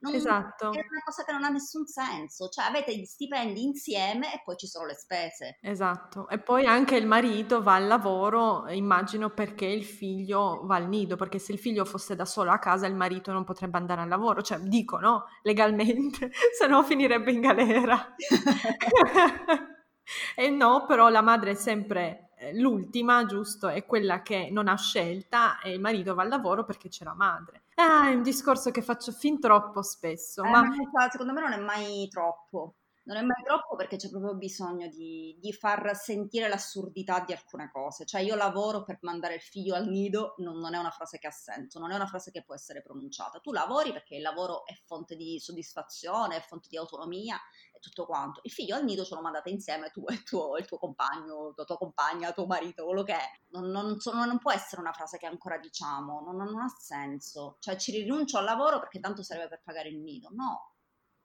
[0.00, 0.66] Non, esatto.
[0.66, 2.48] È una cosa che non ha nessun senso.
[2.48, 5.58] Cioè, avete gli stipendi insieme e poi ci sono le spese.
[5.62, 6.28] Esatto.
[6.28, 11.16] E poi anche il marito va al lavoro, immagino perché il figlio va al nido,
[11.16, 14.08] perché se il figlio fosse da solo a casa il marito non potrebbe andare al
[14.08, 14.42] lavoro.
[14.42, 15.24] Cioè, dico, no?
[15.42, 18.14] Legalmente, se no finirebbe in galera.
[20.36, 23.68] E no, però la madre è sempre eh, l'ultima, giusto?
[23.68, 27.14] È quella che non ha scelta e il marito va al lavoro perché c'è la
[27.14, 27.62] madre.
[27.76, 30.42] Ah, è un discorso che faccio fin troppo spesso.
[30.42, 30.62] Eh, ma...
[31.10, 32.74] Secondo me non è mai troppo.
[33.06, 37.70] Non è mai troppo perché c'è proprio bisogno di, di, far sentire l'assurdità di alcune
[37.70, 38.06] cose.
[38.06, 41.26] Cioè, io lavoro per mandare il figlio al nido, non, non, è una frase che
[41.26, 43.40] ha senso, non è una frase che può essere pronunciata.
[43.40, 47.36] Tu lavori perché il lavoro è fonte di soddisfazione, è fonte di autonomia
[47.74, 48.40] e tutto quanto.
[48.44, 51.52] Il figlio al nido ce lo mandate insieme tu e il tuo, il tuo compagno,
[51.54, 53.30] la tua compagna, tuo marito, quello che è.
[53.50, 57.58] Non, non, non, può essere una frase che ancora diciamo, non, non ha senso.
[57.60, 60.30] Cioè, ci rinuncio al lavoro perché tanto serve per pagare il nido.
[60.32, 60.73] No,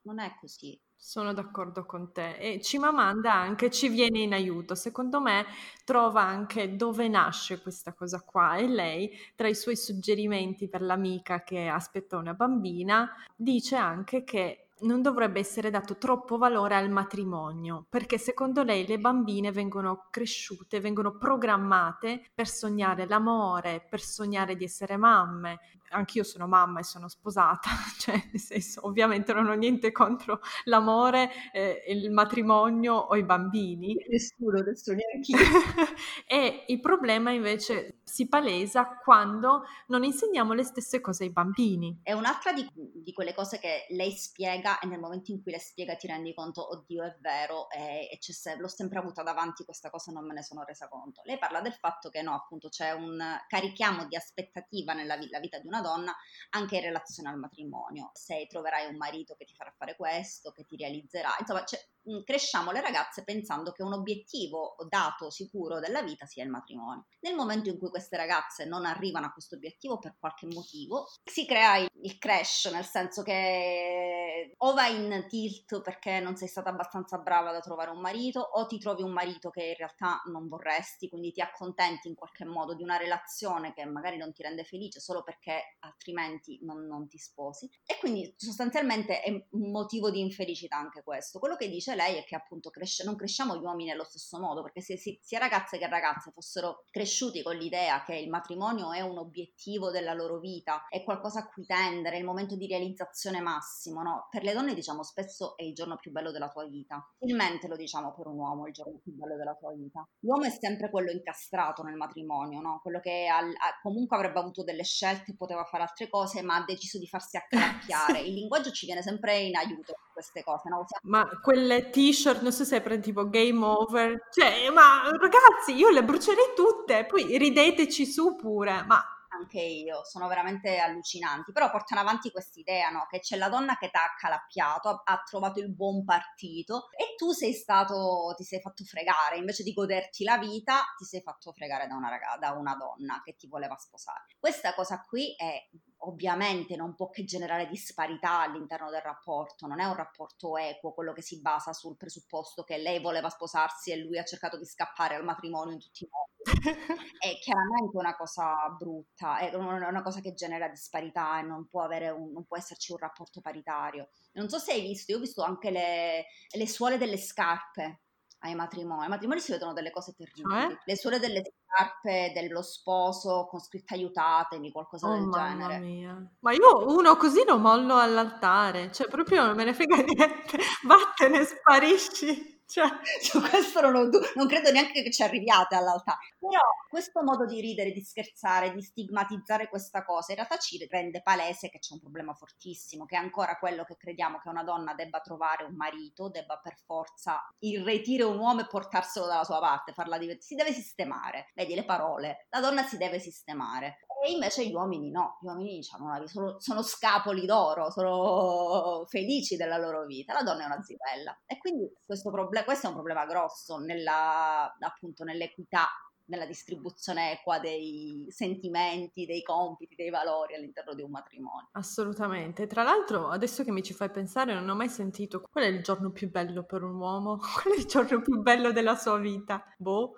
[0.09, 0.79] non è così.
[0.95, 5.45] Sono d'accordo con te e Cimamanda anche ci viene in aiuto, secondo me
[5.85, 11.43] trova anche dove nasce questa cosa qua e lei tra i suoi suggerimenti per l'amica
[11.43, 17.85] che aspetta una bambina dice anche che non dovrebbe essere dato troppo valore al matrimonio,
[17.89, 24.63] perché secondo lei le bambine vengono cresciute, vengono programmate per sognare l'amore, per sognare di
[24.63, 25.59] essere mamme.
[25.89, 31.29] Anch'io sono mamma e sono sposata, cioè nel senso ovviamente non ho niente contro l'amore,
[31.51, 33.95] eh, il matrimonio o i bambini.
[34.09, 35.95] Nessuno, nessuno neanche io.
[36.27, 41.99] e il problema invece si palesa quando non insegniamo le stesse cose ai bambini.
[42.03, 45.59] È un'altra di, di quelle cose che lei spiega e nel momento in cui le
[45.59, 49.89] spiega ti rendi conto, oddio è vero, e, e se, l'ho sempre avuta davanti questa
[49.89, 51.21] cosa non me ne sono resa conto.
[51.25, 55.67] Lei parla del fatto che no, appunto c'è un carichiamo di aspettativa nella vita di
[55.67, 56.15] una donna
[56.51, 58.11] anche in relazione al matrimonio.
[58.13, 61.79] Se troverai un marito che ti farà fare questo, che ti realizzerà, insomma, cioè,
[62.23, 67.05] cresciamo le ragazze pensando che un obiettivo dato sicuro della vita sia il matrimonio.
[67.21, 71.45] Nel momento in cui queste ragazze non arrivano a questo obiettivo per qualche motivo, si
[71.45, 77.17] crea il crash, nel senso che o vai in tilt perché non sei stata abbastanza
[77.17, 81.09] brava da trovare un marito, o ti trovi un marito che in realtà non vorresti,
[81.09, 84.99] quindi ti accontenti in qualche modo di una relazione che magari non ti rende felice
[84.99, 87.69] solo perché altrimenti non, non ti sposi.
[87.85, 91.39] E quindi sostanzialmente è un motivo di infelicità anche questo.
[91.39, 94.61] Quello che dice lei è che appunto cresce, non cresciamo gli uomini nello stesso modo,
[94.61, 99.01] perché se, se sia ragazze che ragazze fossero cresciuti con l'idea che il matrimonio è
[99.01, 103.41] un obiettivo della loro vita, è qualcosa a cui tendere, è il momento di realizzazione
[103.41, 104.27] massimo, no?
[104.29, 107.75] Per le donne diciamo spesso è il giorno più bello della tua vita, facilmente lo
[107.75, 110.07] diciamo per un uomo, il giorno più bello della tua vita.
[110.19, 112.79] L'uomo è sempre quello incastrato nel matrimonio, no?
[112.81, 116.63] Quello che al, a, comunque avrebbe avuto delle scelte, poteva fare altre cose, ma ha
[116.65, 118.19] deciso di farsi accalappiare.
[118.21, 120.85] Il linguaggio ci viene sempre in aiuto queste cose, no?
[121.03, 126.03] Ma quelle t-shirt, non so se prendi tipo game over, cioè, ma ragazzi, io le
[126.03, 129.03] brucerei tutte, poi rideteci su pure, ma
[129.39, 133.07] anche io, sono veramente allucinanti, però portano avanti quest'idea, no?
[133.09, 137.31] Che c'è la donna che ti ha accalappiato, ha trovato il buon partito e tu
[137.31, 141.87] sei stato, ti sei fatto fregare, invece di goderti la vita, ti sei fatto fregare
[141.87, 144.25] da una, ragazza, da una donna che ti voleva sposare.
[144.37, 145.67] Questa cosa qui è
[145.99, 151.13] ovviamente non può che generare disparità all'interno del rapporto, non è un rapporto equo, quello
[151.13, 155.15] che si basa sul presupposto che lei voleva sposarsi e lui ha cercato di scappare
[155.15, 156.27] al matrimonio in tutti i modi.
[157.19, 162.31] è chiaramente una cosa brutta, è una cosa che genera disparità e non può, un,
[162.31, 164.09] non può esserci un rapporto paritario.
[164.33, 168.01] Non so se hai visto, io ho visto anche le, le suole delle scarpe
[168.39, 169.03] ai matrimoni.
[169.03, 170.55] Ai matrimoni si vedono delle cose terribili.
[170.55, 170.77] Eh?
[170.83, 175.79] Le suole delle scarpe dello sposo con scritta aiutatemi, qualcosa oh, del mamma genere.
[175.79, 176.31] Mia.
[176.39, 181.43] Ma io uno così lo mollo all'altare, cioè proprio non me ne frega niente, vattene,
[181.43, 182.57] sparisci.
[182.69, 182.87] Cioè,
[183.19, 186.19] su questo non, ho, non, credo neanche che ci arriviate all'altare.
[186.37, 191.23] Però questo modo di ridere, di scherzare, di stigmatizzare questa cosa, in realtà ci rende
[191.23, 194.93] palese che c'è un problema fortissimo, che è ancora quello che crediamo che una donna
[194.93, 199.91] debba trovare un marito, debba per forza irretire un uomo e portarselo dalla sua parte,
[199.93, 200.45] farla divertire.
[200.45, 201.49] Si deve sistemare.
[201.55, 202.45] Vedi le parole.
[202.49, 203.97] La donna si deve sistemare.
[204.21, 209.77] E invece gli uomini no, gli uomini diciamo, sono, sono, scapoli d'oro, sono felici della
[209.77, 211.39] loro vita, la donna è una zibella.
[211.45, 215.87] E quindi questo, problem- questo è un problema grosso nella, appunto, nell'equità
[216.29, 221.69] nella distribuzione equa dei sentimenti, dei compiti, dei valori all'interno di un matrimonio.
[221.73, 222.67] Assolutamente.
[222.67, 225.81] Tra l'altro, adesso che mi ci fai pensare, non ho mai sentito qual è il
[225.81, 227.37] giorno più bello per un uomo?
[227.59, 229.65] Qual è il giorno più bello della sua vita?
[229.77, 230.15] Boh.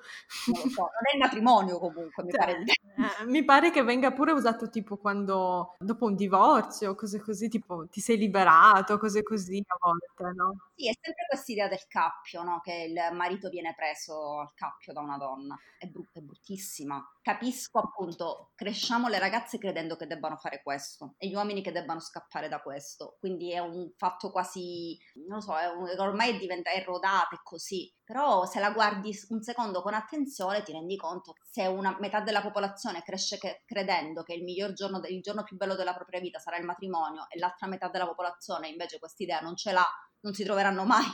[0.48, 2.64] Non lo so, non è il matrimonio comunque, mi cioè, pare.
[2.64, 7.88] Eh, mi pare che venga pure usato tipo quando, dopo un divorzio, cose così, tipo
[7.88, 10.70] ti sei liberato, cose così a volte, no?
[10.76, 12.60] Sì, è sempre questa idea del cappio, no?
[12.62, 15.58] Che il marito viene preso al cappio da una donna.
[15.78, 17.02] È brutto brutta, è bruttissima.
[17.22, 22.00] Capisco appunto, cresciamo le ragazze credendo che debbano fare questo e gli uomini che debbano
[22.00, 23.18] scappare da questo.
[23.20, 27.94] Quindi è un fatto quasi, non lo so, è un, ormai diventa rodata, è così.
[28.04, 32.20] Però se la guardi un secondo con attenzione ti rendi conto che se una metà
[32.22, 36.20] della popolazione cresce che, credendo che il miglior giorno, il giorno più bello della propria
[36.20, 39.88] vita sarà il matrimonio e l'altra metà della popolazione invece questa idea non ce l'ha,
[40.22, 41.06] non si troveranno mai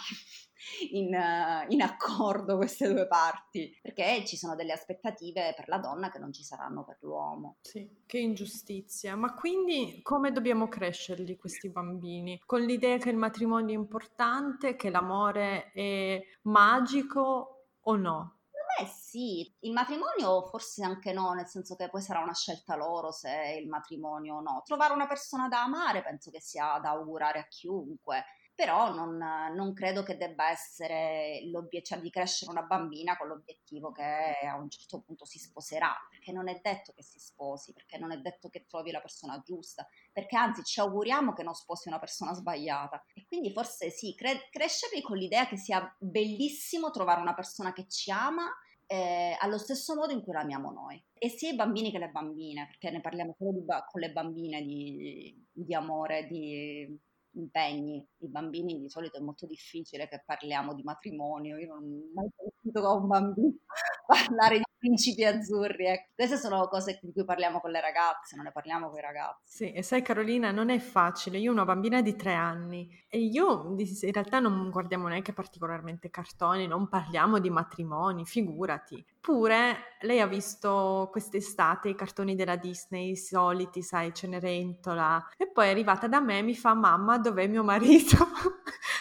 [0.92, 6.10] in, uh, in, accordo queste due parti, perché ci sono delle aspettative per la donna
[6.10, 7.58] che non ci saranno per l'uomo.
[7.62, 9.16] Sì, che ingiustizia.
[9.16, 12.42] Ma quindi come dobbiamo crescerli questi bambini?
[12.46, 18.38] Con l'idea che il matrimonio è importante, che l'amore è magico o no?
[18.80, 23.12] Eh sì, il matrimonio forse anche no, nel senso che poi sarà una scelta loro
[23.12, 24.62] se il matrimonio o no.
[24.64, 28.24] Trovare una persona da amare penso che sia da augurare a chiunque
[28.58, 29.18] però non,
[29.54, 34.56] non, credo che debba essere l'obiettivo cioè di crescere una bambina con l'obiettivo che a
[34.56, 38.18] un certo punto si sposerà, perché non è detto che si sposi, perché non è
[38.18, 42.34] detto che trovi la persona giusta, perché anzi ci auguriamo che non sposi una persona
[42.34, 43.00] sbagliata.
[43.14, 47.88] E quindi forse sì, cre- crescerli con l'idea che sia bellissimo trovare una persona che
[47.88, 48.52] ci ama
[48.88, 51.00] eh, allo stesso modo in cui la amiamo noi.
[51.14, 54.64] E sia i bambini che le bambine, perché ne parliamo solo di, con le bambine
[54.64, 57.06] di, di amore, di
[57.40, 58.06] impegni.
[58.20, 62.30] I bambini di solito è molto difficile che parliamo di matrimonio, io non ho mai
[62.36, 63.56] sentito con un bambino
[64.06, 65.86] parlare di principi azzurri.
[65.86, 66.12] Ecco.
[66.16, 69.58] Queste sono cose di cui parliamo con le ragazze, non ne parliamo con i ragazzi.
[69.58, 71.38] Sì, e sai Carolina, non è facile.
[71.38, 76.10] Io ho una bambina di tre anni e io in realtà non guardiamo neanche particolarmente
[76.10, 79.06] cartoni, non parliamo di matrimoni, figurati.
[79.28, 85.68] Eppure lei ha visto quest'estate i cartoni della Disney, i soliti, sai, Cenerentola, e poi
[85.68, 88.16] è arrivata da me e mi fa mamma dov'è mio marito?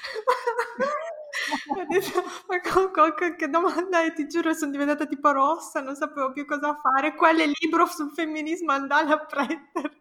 [2.49, 4.13] ma con, con, che domanda è?
[4.13, 7.15] Ti giuro, sono diventata tipo rossa, non sapevo più cosa fare.
[7.15, 9.99] Quale libro sul femminismo andare a prendere?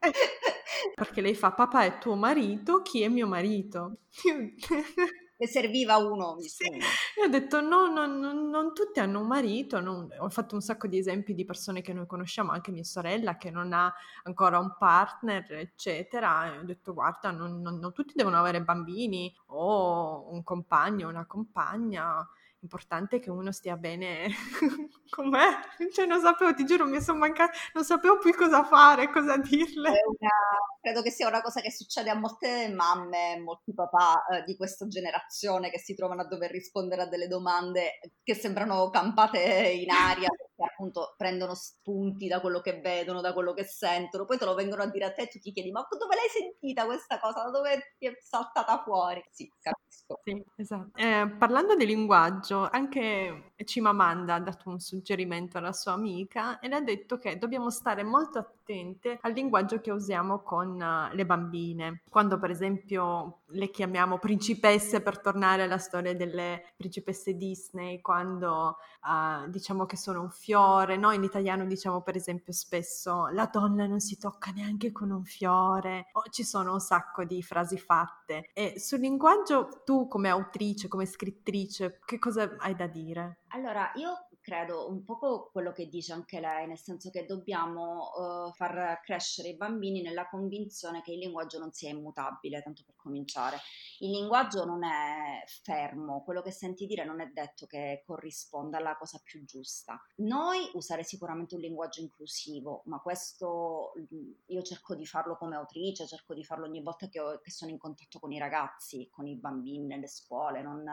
[0.93, 3.97] Perché lei fa, papà è tuo marito, chi è mio marito?
[5.37, 6.37] Ne serviva uno.
[6.39, 6.65] Sì.
[6.71, 10.07] Io ho detto no, no, no, non tutti hanno un marito, non...
[10.17, 13.51] ho fatto un sacco di esempi di persone che noi conosciamo, anche mia sorella che
[13.51, 16.53] non ha ancora un partner, eccetera.
[16.53, 21.25] E ho detto guarda, non, non, non tutti devono avere bambini o un compagno, una
[21.25, 22.27] compagna
[22.61, 24.27] importante che uno stia bene
[25.09, 25.39] con me.
[25.91, 29.89] Cioè, non sapevo, ti giuro, mi sono mancata, non sapevo più cosa fare, cosa dirle.
[29.89, 30.29] Una,
[30.81, 34.87] credo che sia una cosa che succede a molte mamme, molti papà eh, di questa
[34.87, 40.29] generazione che si trovano a dover rispondere a delle domande che sembrano campate in aria
[40.55, 44.53] perché appunto prendono spunti da quello che vedono, da quello che sentono, poi te lo
[44.53, 47.43] vengono a dire a te e tu ti chiedi ma dove l'hai sentita questa cosa,
[47.43, 49.23] da dove ti è saltata fuori?
[49.31, 50.19] Sì, capisco.
[50.23, 50.97] Sì, esatto.
[50.97, 54.94] Eh, parlando di linguaggio, anche Cimamanda ha dato un suggerimento
[55.57, 59.91] alla sua amica e le ha detto che dobbiamo stare molto attente al linguaggio che
[59.91, 62.01] usiamo con uh, le bambine.
[62.09, 69.49] Quando per esempio le chiamiamo principesse per tornare alla storia delle principesse Disney, quando uh,
[69.49, 73.99] diciamo che sono un fiore, noi in italiano diciamo per esempio spesso la donna non
[73.99, 78.49] si tocca neanche con un fiore, o ci sono un sacco di frasi fatte.
[78.53, 83.39] E sul linguaggio tu come autrice, come scrittrice, che cosa hai da dire?
[83.49, 88.51] Allora, io credo un po' quello che dice anche lei, nel senso che dobbiamo uh,
[88.53, 93.57] far crescere i bambini nella convinzione che il linguaggio non sia immutabile, tanto per cominciare.
[93.99, 98.95] Il linguaggio non è fermo, quello che senti dire non è detto che corrisponda alla
[98.95, 99.99] cosa più giusta.
[100.17, 103.93] Noi usare sicuramente un linguaggio inclusivo, ma questo
[104.45, 107.71] io cerco di farlo come autrice, cerco di farlo ogni volta che, ho, che sono
[107.71, 110.85] in contatto con i ragazzi, con i bambini nelle scuole, non,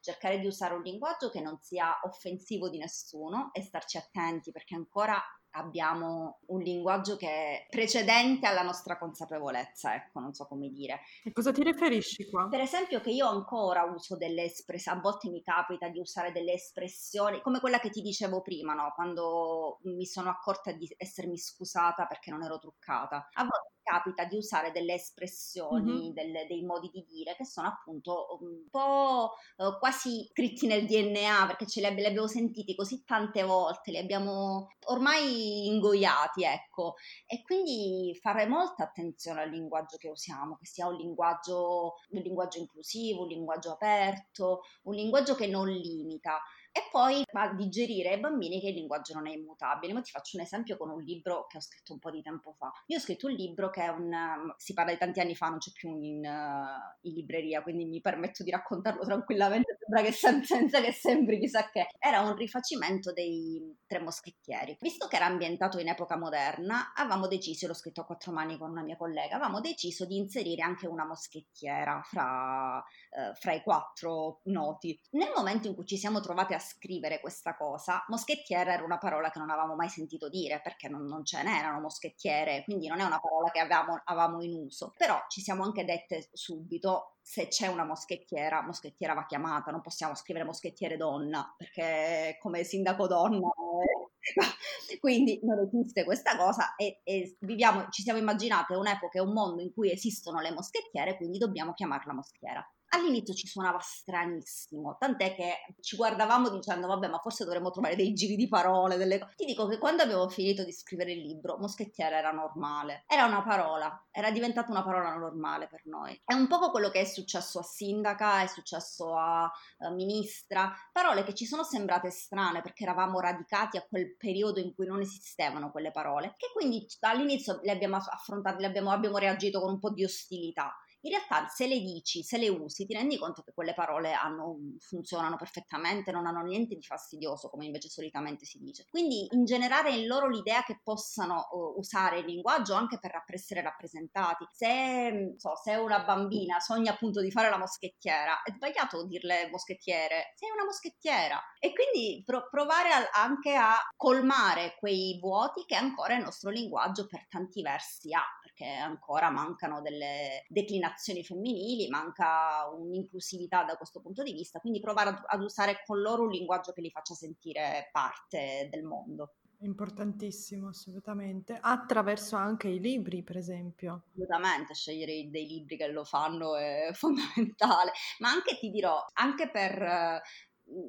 [0.00, 4.52] cercare di usare un linguaggio che non sia offensivo di nessuno nessuno e starci attenti
[4.52, 5.20] perché ancora
[5.54, 11.00] abbiamo un linguaggio che è precedente alla nostra consapevolezza, ecco, non so come dire.
[11.24, 12.46] E cosa ti riferisci qua?
[12.48, 16.52] Per esempio che io ancora uso delle espressioni, a volte mi capita di usare delle
[16.52, 18.92] espressioni, come quella che ti dicevo prima, no?
[18.94, 23.28] Quando mi sono accorta di essermi scusata perché non ero truccata.
[23.32, 26.12] A volte capita di usare delle espressioni, mm-hmm.
[26.12, 31.46] delle, dei modi di dire che sono appunto un po' uh, quasi scritti nel DNA
[31.46, 36.94] perché ce li, ab- li, abbiamo sentiti così tante volte, li abbiamo ormai ingoiati, ecco.
[37.26, 42.58] E quindi fare molta attenzione al linguaggio che usiamo, che sia un linguaggio, un linguaggio
[42.58, 46.40] inclusivo, un linguaggio aperto, un linguaggio che non limita
[46.72, 49.92] e poi a digerire ai bambini che il linguaggio non è immutabile.
[49.92, 52.52] Ma ti faccio un esempio con un libro che ho scritto un po' di tempo
[52.52, 52.70] fa.
[52.86, 54.52] Io ho scritto un libro che è un...
[54.56, 58.00] si parla di tanti anni fa, non c'è più in, uh, in libreria, quindi mi
[58.00, 61.88] permetto di raccontarlo tranquillamente, sembra che sem- senza che sembri chissà che.
[61.98, 64.76] Era un rifacimento dei Tre Moschettieri.
[64.80, 68.70] Visto che era ambientato in epoca moderna, avevamo deciso, l'ho scritto a quattro mani con
[68.70, 74.40] una mia collega, avevamo deciso di inserire anche una moschettiera fra, uh, fra i quattro
[74.44, 74.98] noti.
[75.10, 79.30] Nel momento in cui ci siamo trovate a scrivere questa cosa, moschettiere era una parola
[79.30, 83.04] che non avevamo mai sentito dire perché non, non ce n'erano moschettiere, quindi non è
[83.04, 84.92] una parola che avevamo, avevamo in uso.
[84.96, 90.14] Però ci siamo anche dette subito se c'è una moschettiera, moschettiera va chiamata, non possiamo
[90.14, 94.10] scrivere moschettiere donna, perché come sindaco donna, eh,
[95.00, 99.62] quindi non esiste questa cosa e, e, viviamo, ci siamo immaginate un'epoca e un mondo
[99.62, 102.68] in cui esistono le moschettiere, quindi dobbiamo chiamarla moschiera.
[102.92, 108.12] All'inizio ci suonava stranissimo, tant'è che ci guardavamo dicendo vabbè ma forse dovremmo trovare dei
[108.14, 109.34] giri di parole, delle cose.
[109.36, 113.42] Ti dico che quando avevo finito di scrivere il libro, moschettiera era normale, era una
[113.42, 116.20] parola, era diventata una parola normale per noi.
[116.24, 121.22] È un po' quello che è successo a sindaca, è successo a uh, ministra, parole
[121.22, 125.70] che ci sono sembrate strane perché eravamo radicati a quel periodo in cui non esistevano
[125.70, 129.90] quelle parole, che quindi all'inizio le abbiamo affrontate, le abbiamo, abbiamo reagito con un po'
[129.90, 133.74] di ostilità in realtà se le dici, se le usi, ti rendi conto che quelle
[133.74, 138.86] parole hanno, funzionano perfettamente, non hanno niente di fastidioso, come invece solitamente si dice.
[138.90, 144.46] Quindi ingenerare in loro l'idea che possano uh, usare il linguaggio anche per essere rappresentati.
[144.50, 150.32] Se, so, se una bambina sogna appunto di fare la moschettiera, è sbagliato dirle moschettiere,
[150.36, 151.40] sei una moschettiera.
[151.58, 157.06] E quindi pro- provare a, anche a colmare quei vuoti che ancora il nostro linguaggio
[157.06, 158.24] per tanti versi ha,
[158.60, 165.10] perché ancora mancano delle declinazioni femminili, manca un'inclusività da questo punto di vista, quindi provare
[165.10, 169.36] ad, ad usare con loro un linguaggio che li faccia sentire parte del mondo.
[169.62, 171.58] Importantissimo, assolutamente.
[171.60, 174.04] Attraverso anche i libri, per esempio.
[174.10, 179.82] Assolutamente, scegliere dei libri che lo fanno è fondamentale, ma anche ti dirò, anche per
[179.82, 180.22] eh,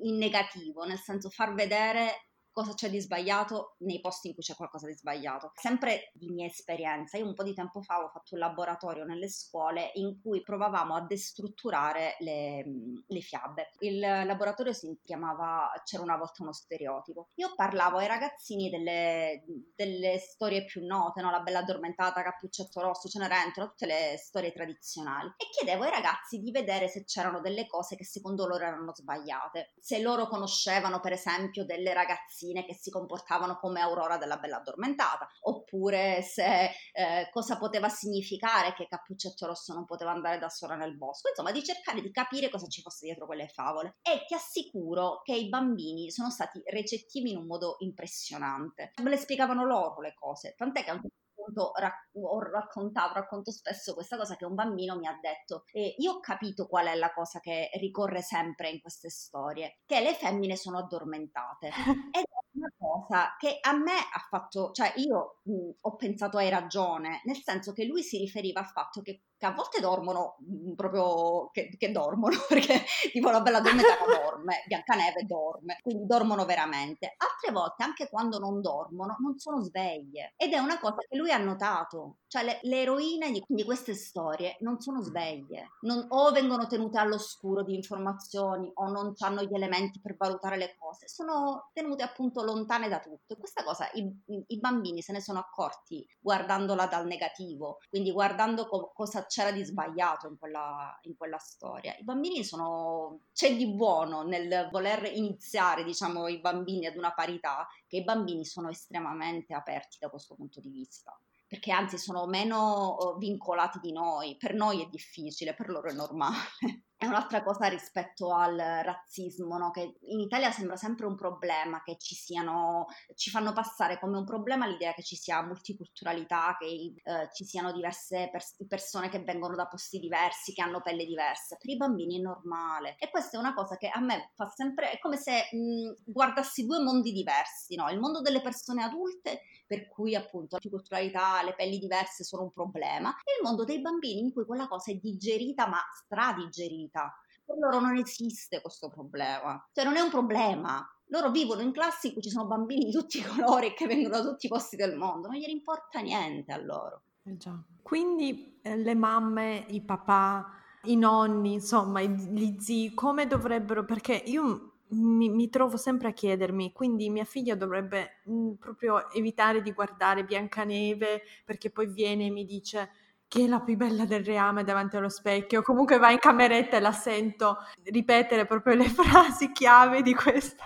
[0.03, 4.55] in negativo, nel senso far vedere cosa c'è di sbagliato nei posti in cui c'è
[4.55, 5.51] qualcosa di sbagliato.
[5.55, 9.29] Sempre di mia esperienza, io un po' di tempo fa ho fatto un laboratorio nelle
[9.29, 12.63] scuole in cui provavamo a destrutturare le,
[13.07, 13.71] le fiabe.
[13.79, 17.29] Il laboratorio si chiamava C'era una volta uno stereotipo.
[17.35, 19.43] Io parlavo ai ragazzini delle,
[19.75, 21.31] delle storie più note, no?
[21.31, 25.27] La bella addormentata, Cappuccetto Rosso, Cenerentola, tutte le storie tradizionali.
[25.37, 29.73] E chiedevo ai ragazzi di vedere se c'erano delle cose che secondo loro erano sbagliate.
[29.79, 34.57] Se loro conoscevano, per esempio, delle ragazzine ragazzine che si comportavano come Aurora della Bella
[34.57, 40.75] Addormentata, oppure se eh, cosa poteva significare che Cappuccetto Rosso non poteva andare da sola
[40.75, 43.97] nel bosco, insomma di cercare di capire cosa ci fosse dietro quelle favole.
[44.01, 48.93] E ti assicuro che i bambini sono stati recettivi in un modo impressionante.
[49.01, 51.01] Me le spiegavano loro le cose, tant'è che a un
[51.41, 55.95] appunto rac- ho raccontato, racconto spesso questa cosa che un bambino mi ha detto e
[55.97, 60.13] io ho capito qual è la cosa che ricorre sempre in queste storie, che le
[60.13, 61.67] femmine sono addormentate.
[62.13, 66.49] Ed è una cosa che a me ha fatto, cioè io mh, ho pensato hai
[66.49, 70.73] ragione, nel senso che lui si riferiva al fatto che che a volte dormono mh,
[70.73, 77.15] proprio che, che, dormono, perché tipo la bella addormentata dorme, Biancaneve dorme, quindi dormono veramente.
[77.17, 80.35] Altre volte, anche quando non dormono, non sono sveglie.
[80.37, 83.95] Ed è una cosa che lui ha notato, cioè le, le eroine di, di, queste
[83.95, 89.55] storie non sono sveglie, non, o vengono tenute all'oscuro di informazioni o non hanno gli
[89.55, 93.33] elementi per valutare le cose, sono tenute appunto lontane da tutto.
[93.33, 94.11] E questa cosa i,
[94.47, 99.63] i bambini se ne sono accorti guardandola dal negativo, quindi guardando co- cosa c'era di
[99.63, 101.95] sbagliato in quella, in quella storia.
[101.97, 107.67] I bambini sono, c'è di buono nel voler iniziare, diciamo, i bambini ad una parità,
[107.87, 111.17] che i bambini sono estremamente aperti da questo punto di vista
[111.51, 116.85] perché anzi sono meno vincolati di noi, per noi è difficile, per loro è normale.
[117.01, 119.71] È un'altra cosa rispetto al razzismo, no?
[119.71, 122.85] che in Italia sembra sempre un problema, che ci siano,
[123.15, 127.71] ci fanno passare come un problema l'idea che ci sia multiculturalità, che eh, ci siano
[127.71, 131.57] diverse pers- persone che vengono da posti diversi, che hanno pelle diverse.
[131.59, 132.95] Per i bambini è normale.
[132.99, 136.67] E questa è una cosa che a me fa sempre, è come se mh, guardassi
[136.67, 137.89] due mondi diversi, no?
[137.89, 142.51] il mondo delle persone adulte, per cui appunto la multiculturalità, le pelli diverse sono un
[142.51, 147.15] problema, e il mondo dei bambini in cui quella cosa è digerita, ma stradigerita vita.
[147.45, 150.85] Per loro non esiste questo problema, cioè non è un problema.
[151.07, 154.21] Loro vivono in classi in cui ci sono bambini di tutti i colori che vengono
[154.21, 157.01] da tutti i posti del mondo, non gliene importa niente a loro.
[157.23, 157.37] Eh
[157.81, 164.75] Quindi eh, le mamme, i papà, i nonni, insomma, gli zii, come dovrebbero, perché io
[164.89, 169.71] mi, mi, trovo sempre a chiedermi, quindi mia figlia dovrebbe mh, mm, proprio evitare di
[169.71, 172.89] guardare Biancaneve perché poi viene e mi dice
[173.31, 176.81] chi è la più bella del reame davanti allo specchio, comunque va in cameretta e
[176.81, 180.65] la sento ripetere proprio le frasi chiave di questa.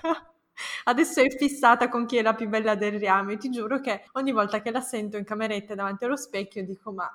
[0.86, 4.32] Adesso è fissata con chi è la più bella del reame, ti giuro che ogni
[4.32, 7.07] volta che la sento in cameretta davanti allo specchio dico ma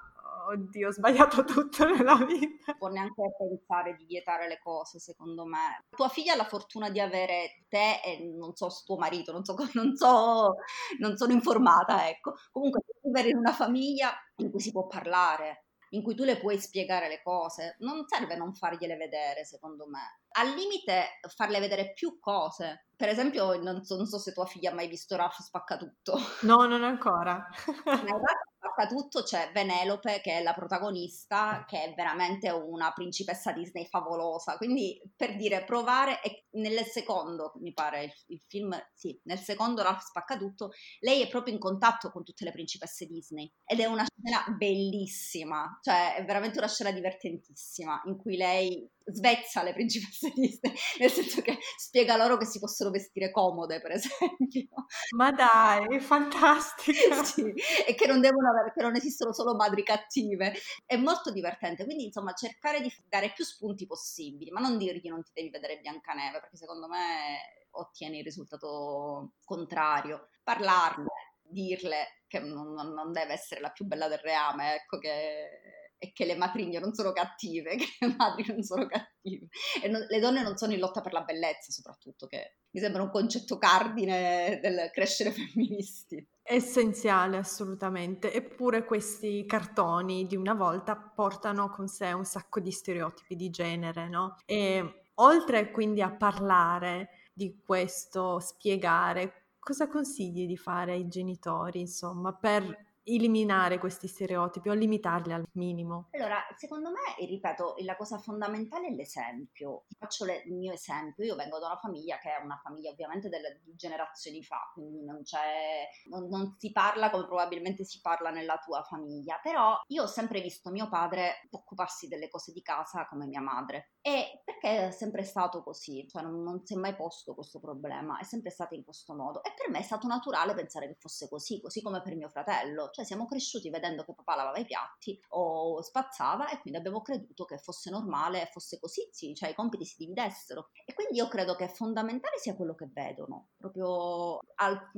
[0.51, 2.74] oddio, ho sbagliato tutto nella vita.
[2.74, 5.84] Può neanche pensare di vietare le cose, secondo me.
[5.90, 9.55] Tua figlia ha la fortuna di avere te e non so tuo marito, non so,
[9.74, 10.55] non so,
[10.98, 12.34] non sono informata, ecco.
[12.51, 16.59] Comunque, vivere in una famiglia in cui si può parlare, in cui tu le puoi
[16.59, 20.20] spiegare le cose, non serve non fargliele vedere, secondo me.
[20.32, 22.86] Al limite farle vedere più cose.
[22.94, 26.18] Per esempio, non so, non so se tua figlia ha mai visto Ralph Spaccatutto.
[26.42, 27.44] No, non ancora.
[28.88, 34.56] tutto c'è Venelope che è la protagonista, che è veramente una principessa Disney favolosa.
[34.56, 39.82] Quindi per dire, provare, e nel secondo, mi pare, il, il film, sì, nel secondo
[39.82, 43.50] Ralph spacca tutto, lei è proprio in contatto con tutte le principesse Disney.
[43.64, 49.62] Ed è una scena bellissima, cioè è veramente una scena divertentissima, in cui lei svezza
[49.62, 54.86] le principesse Disney, nel senso che spiega loro che si possono vestire comode, per esempio.
[55.16, 56.92] Ma dai, è fantastico!
[57.24, 57.53] sì,
[57.86, 60.55] e che non devono avere, che non esistono solo madri cattive.
[60.84, 65.22] È molto divertente, quindi insomma cercare di dare più spunti possibili, ma non dirgli non
[65.22, 70.28] ti devi vedere Biancaneve, perché secondo me ottieni il risultato contrario.
[70.42, 71.09] Parlarne,
[71.42, 76.24] dirle che non, non deve essere la più bella del reame, ecco che e che
[76.24, 79.48] le matrigne non sono cattive, che le madri non sono cattive.
[79.82, 83.03] E non, le donne non sono in lotta per la bellezza, soprattutto, che mi sembra
[83.03, 86.26] un concetto cardine del crescere femministi.
[86.42, 88.32] Essenziale, assolutamente.
[88.32, 94.09] Eppure questi cartoni di una volta portano con sé un sacco di stereotipi di genere,
[94.09, 94.36] no?
[94.46, 102.32] E oltre quindi a parlare di questo, spiegare, cosa consigli di fare ai genitori, insomma,
[102.32, 106.08] per eliminare questi stereotipi o limitarli al minimo?
[106.12, 109.84] Allora, secondo me, ripeto, la cosa fondamentale è l'esempio.
[109.98, 111.24] Faccio le, il mio esempio.
[111.24, 115.22] Io vengo da una famiglia che è una famiglia ovviamente delle generazioni fa, quindi non
[115.22, 120.06] c'è, non, non si parla come probabilmente si parla nella tua famiglia, però io ho
[120.06, 123.92] sempre visto mio padre occuparsi delle cose di casa come mia madre.
[124.00, 128.18] E perché è sempre stato così, cioè non, non si è mai posto questo problema,
[128.18, 129.42] è sempre stato in questo modo.
[129.42, 132.90] E per me è stato naturale pensare che fosse così, così come per mio fratello
[132.92, 137.44] cioè siamo cresciuti vedendo che papà lavava i piatti o spazzava e quindi abbiamo creduto
[137.44, 140.70] che fosse normale, fosse così, sì, cioè i compiti si dividessero.
[140.84, 144.90] E quindi io credo che fondamentale sia quello che vedono, proprio al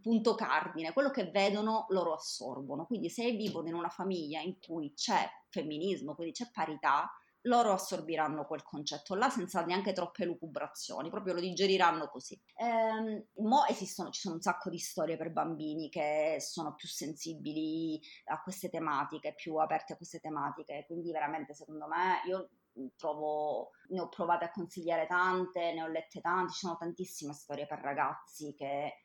[0.00, 2.86] punto cardine, quello che vedono loro assorbono.
[2.86, 7.10] Quindi se vivono in una famiglia in cui c'è femminismo, quindi c'è parità,
[7.42, 12.40] loro assorbiranno quel concetto là senza neanche troppe lucubrazioni, proprio lo digeriranno così.
[12.56, 18.00] Ehm, mo esistono, ci sono un sacco di storie per bambini che sono più sensibili
[18.26, 22.50] a queste tematiche, più aperte a queste tematiche, quindi veramente secondo me io
[22.96, 27.66] trovo, ne ho provate a consigliare tante, ne ho lette tante, ci sono tantissime storie
[27.66, 29.04] per ragazzi che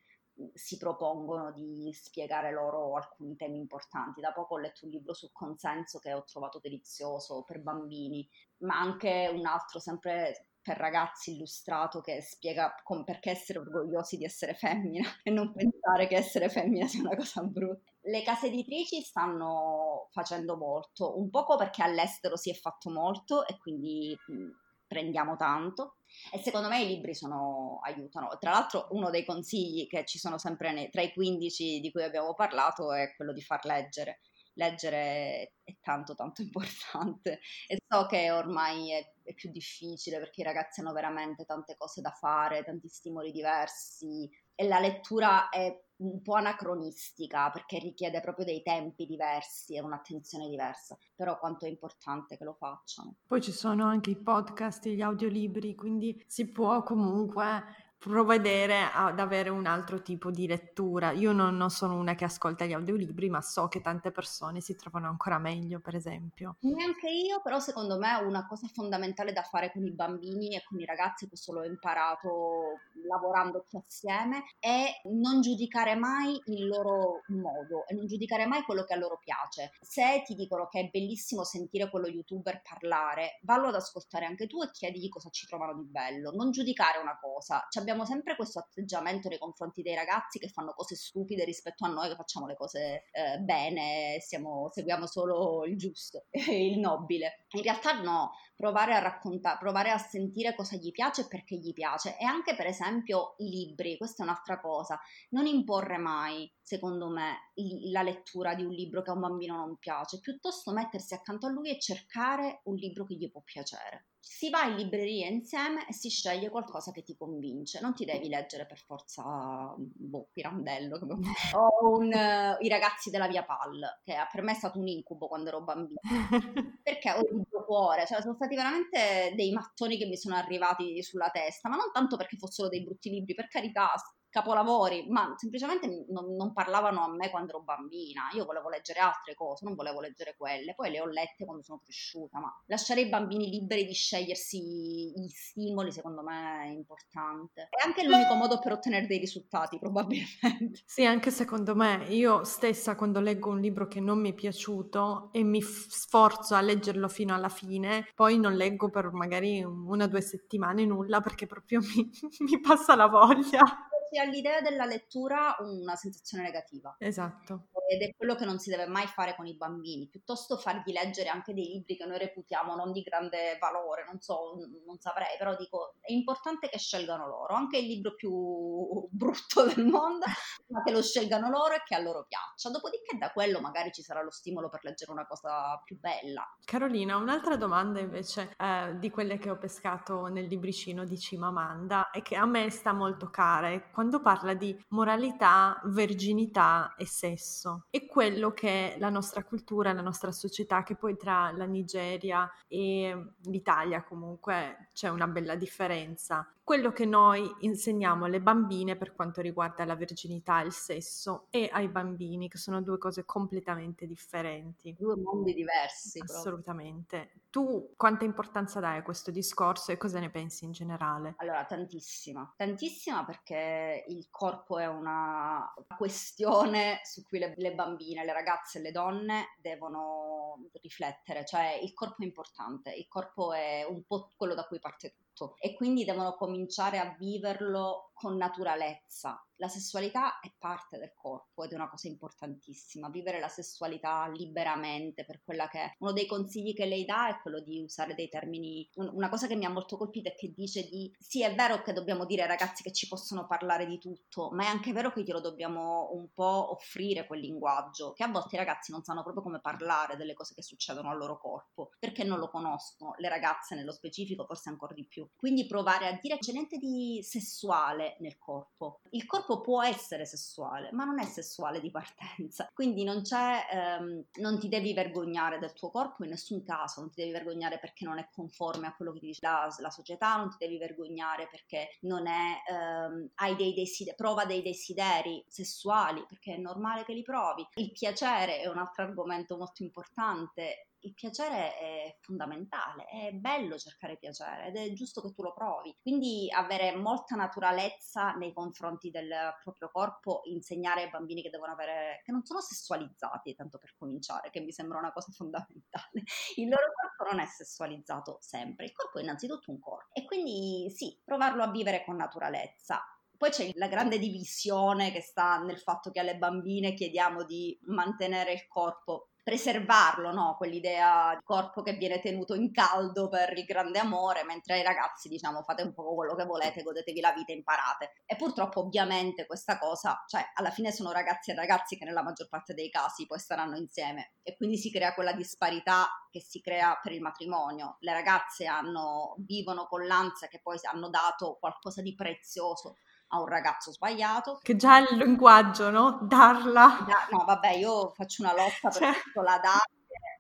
[0.54, 4.22] si propongono di spiegare loro alcuni temi importanti.
[4.22, 8.28] Da poco ho letto un libro sul consenso che ho trovato delizioso per bambini,
[8.58, 14.26] ma anche un altro sempre per ragazzi illustrato che spiega com- perché essere orgogliosi di
[14.26, 17.92] essere femmina e non pensare che essere femmina sia una cosa brutta.
[18.02, 23.58] Le case editrici stanno facendo molto, un poco perché all'estero si è fatto molto e
[23.60, 24.50] quindi mh,
[24.88, 25.98] prendiamo tanto
[26.32, 28.30] e secondo me i libri sono, aiutano.
[28.40, 32.04] Tra l'altro uno dei consigli che ci sono sempre nei, tra i 15 di cui
[32.04, 34.20] abbiamo parlato è quello di far leggere.
[34.58, 40.46] Leggere è tanto tanto importante e so che ormai è, è più difficile perché i
[40.46, 46.22] ragazzi hanno veramente tante cose da fare, tanti stimoli diversi e la lettura è un
[46.22, 52.38] po' anacronistica perché richiede proprio dei tempi diversi e un'attenzione diversa, però quanto è importante
[52.38, 53.16] che lo facciano.
[53.28, 57.64] Poi ci sono anche i podcast e gli audiolibri, quindi si può comunque
[57.98, 61.12] provvedere ad avere un altro tipo di lettura.
[61.12, 64.76] Io non, non, sono una che ascolta gli audiolibri, ma so che tante persone si
[64.76, 66.58] trovano ancora meglio, per esempio.
[66.62, 70.80] Neanche io, però secondo me una cosa fondamentale da fare con i bambini e con
[70.80, 77.96] i ragazzi, questo l'ho imparato lavorandoci assieme, è non giudicare mai il loro modo e
[77.96, 79.72] non giudicare mai quello che a loro piace.
[79.82, 84.62] Se ti dicono che è bellissimo sentire quello youtuber parlare, vallo ad ascoltare anche tu
[84.62, 86.32] e chiedigli cosa ci trovano di bello.
[86.32, 87.66] Non giudicare una cosa.
[87.70, 91.90] Ci abbiamo sempre questo atteggiamento nei confronti dei ragazzi che fanno cose stupide rispetto a
[91.90, 97.46] noi che facciamo le cose eh, bene, siamo, seguiamo solo il giusto, il nobile.
[97.52, 101.74] In realtà no, provare a raccontare, provare a sentire cosa gli piace e perché gli
[101.74, 102.18] piace.
[102.18, 107.52] E anche per esempio i libri, questa è un'altra cosa, non imporre mai, secondo me,
[107.92, 111.52] la lettura di un libro che a un bambino non piace, piuttosto mettersi accanto a
[111.52, 115.94] lui e cercare un libro che gli può piacere si va in libreria insieme e
[115.94, 117.80] si sceglie qualcosa che ti convince.
[117.80, 121.00] Non ti devi leggere per forza boh, Pirandello
[121.54, 125.28] o un, uh, I ragazzi della via Pal, che per me è stato un incubo
[125.28, 126.00] quando ero bambina.
[126.82, 131.30] Perché ho il cuore, cioè sono stati veramente dei mattoni che mi sono arrivati sulla
[131.30, 133.92] testa, ma non tanto perché fossero dei brutti libri, per carità,
[134.36, 138.24] capolavori, ma semplicemente non, non, parlavano a me quando ero bambina.
[138.34, 140.74] Io volevo leggere altre cose, non volevo leggere quelle.
[140.76, 145.30] Poi le ho lette quando sono cresciuta, ma lasciare i bambini liberi di scegliersi gli
[145.30, 147.70] stimoli, secondo me, è importante.
[147.70, 150.82] È anche l'unico modo per ottenere dei risultati, probabilmente.
[150.86, 152.06] Sì, anche secondo me.
[152.10, 156.62] Io stessa, quando leggo un libro che non mi è piaciuto e mi sforzo a
[156.62, 161.46] leggerlo fino alla fine, poi non leggo per magari una o due settimane nulla perché
[161.46, 162.10] proprio mi,
[162.40, 163.62] mi passa la voglia
[164.06, 166.96] associ all'idea della lettura una sensazione negativa.
[167.00, 167.68] Esatto.
[167.88, 171.30] Ed è quello che non si deve mai fare con i bambini, piuttosto fargli leggere
[171.30, 175.56] anche dei libri che noi reputiamo non di grande valore, non so, non saprei, però
[175.56, 178.32] dico, è importante che scelgano loro, anche il libro più
[179.12, 180.26] brutto del mondo,
[180.68, 182.72] ma che lo scelgano loro e che a loro piaccia.
[182.72, 186.44] Dopodiché da quello magari ci sarà lo stimolo per leggere una cosa più bella.
[186.66, 192.24] Carolina, un'altra domanda invece eh, di quelle che ho pescato nel libricino di Cimamanda e
[192.24, 197.88] che a me sta molto cara è quando parla di moralità, verginità e sesso.
[197.90, 203.34] È quello che la nostra cultura, la nostra società, che poi tra la Nigeria e
[203.46, 209.86] l'Italia comunque c'è una bella differenza quello che noi insegniamo alle bambine per quanto riguarda
[209.86, 214.96] la verginità e il sesso e ai bambini, che sono due cose completamente differenti.
[214.98, 216.20] Due mondi diversi.
[216.24, 217.18] Assolutamente.
[217.18, 217.42] Proprio.
[217.52, 221.36] Tu quanta importanza dai a questo discorso e cosa ne pensi in generale?
[221.38, 228.34] Allora, tantissima, tantissima perché il corpo è una questione su cui le, le bambine, le
[228.34, 234.04] ragazze e le donne devono riflettere, cioè il corpo è importante, il corpo è un
[234.04, 239.46] po' quello da cui parte tutto tutto e quindi devono cominciare a viverlo con naturalezza.
[239.58, 243.10] La sessualità è parte del corpo ed è una cosa importantissima.
[243.10, 245.96] Vivere la sessualità liberamente per quella che è.
[246.00, 248.90] Uno dei consigli che lei dà è quello di usare dei termini.
[248.96, 251.94] Una cosa che mi ha molto colpito è che dice di sì, è vero che
[251.94, 255.24] dobbiamo dire ai ragazzi che ci possono parlare di tutto, ma è anche vero che
[255.24, 259.44] glielo dobbiamo un po' offrire quel linguaggio, che a volte i ragazzi non sanno proprio
[259.44, 263.14] come parlare delle cose che succedono al loro corpo, perché non lo conoscono.
[263.18, 265.28] Le ragazze nello specifico forse ancora di più.
[265.36, 269.02] Quindi provare a dire c'è niente di sessuale nel corpo.
[269.12, 272.70] Il corpo può essere sessuale, ma non è sessuale di partenza.
[272.74, 277.10] Quindi non c'è, ehm, non ti devi vergognare del tuo corpo in nessun caso, non
[277.10, 280.36] ti devi vergognare perché non è conforme a quello che ti dice la, la società,
[280.38, 286.26] non ti devi vergognare perché non è, ehm, hai dei desideri, prova dei desideri sessuali,
[286.28, 287.68] perché è normale che li provi.
[287.76, 294.18] Il piacere è un altro argomento molto importante il piacere è fondamentale, è bello cercare
[294.18, 295.96] piacere ed è giusto che tu lo provi.
[296.02, 302.22] Quindi avere molta naturalezza nei confronti del proprio corpo, insegnare ai bambini che devono avere,
[302.24, 306.24] che non sono sessualizzati, tanto per cominciare, che mi sembra una cosa fondamentale.
[306.56, 310.90] Il loro corpo non è sessualizzato sempre, il corpo è innanzitutto un corpo e quindi
[310.90, 313.02] sì, provarlo a vivere con naturalezza.
[313.38, 318.54] Poi c'è la grande divisione che sta nel fatto che alle bambine chiediamo di mantenere
[318.54, 320.56] il corpo preservarlo, no?
[320.58, 325.30] quell'idea di corpo che viene tenuto in caldo per il grande amore, mentre ai ragazzi
[325.30, 328.24] diciamo fate un po' quello che volete, godetevi la vita, imparate.
[328.26, 332.50] E purtroppo ovviamente questa cosa, cioè alla fine sono ragazzi e ragazzi che nella maggior
[332.50, 337.00] parte dei casi poi staranno insieme e quindi si crea quella disparità che si crea
[337.00, 337.98] per il matrimonio.
[338.00, 342.96] Le ragazze hanno, vivono con l'ansia che poi hanno dato qualcosa di prezioso
[343.36, 344.60] a un ragazzo sbagliato.
[344.62, 346.20] Che già il linguaggio, no?
[346.22, 347.06] Darla.
[347.06, 349.22] Da, no, vabbè, io faccio una lotta per cioè.
[349.24, 349.78] tutto la DA,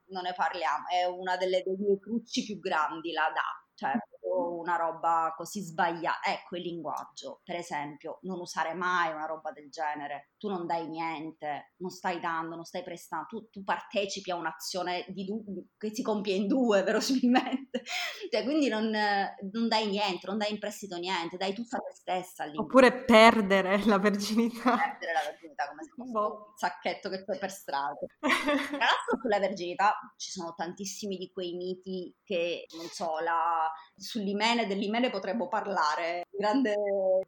[0.07, 3.63] non ne parliamo, è una delle, dei miei cruci più grandi la DA.
[3.75, 3.91] Cioè,
[4.25, 6.19] una roba così sbagliata.
[6.23, 10.31] Ecco il linguaggio, per esempio, non usare mai una roba del genere.
[10.37, 15.05] Tu non dai niente, non stai dando, non stai prestando, tu, tu partecipi a un'azione
[15.09, 15.43] du-
[15.77, 17.83] che si compie in due, verosimilmente.
[18.29, 22.49] Cioè, quindi non, non, dai niente, non dai in prestito niente, dai tutta te stessa.
[22.55, 24.75] Oppure perdere la verginità.
[24.75, 26.45] Perdere la verginità come se fosse boh.
[26.49, 27.99] un sacchetto che fai per strada.
[28.19, 34.67] Tra l'altro sulla verginità ci sono tantissimi di quei miti che, non so, la, sull'imene,
[34.67, 36.75] dell'imene potremmo parlare grande,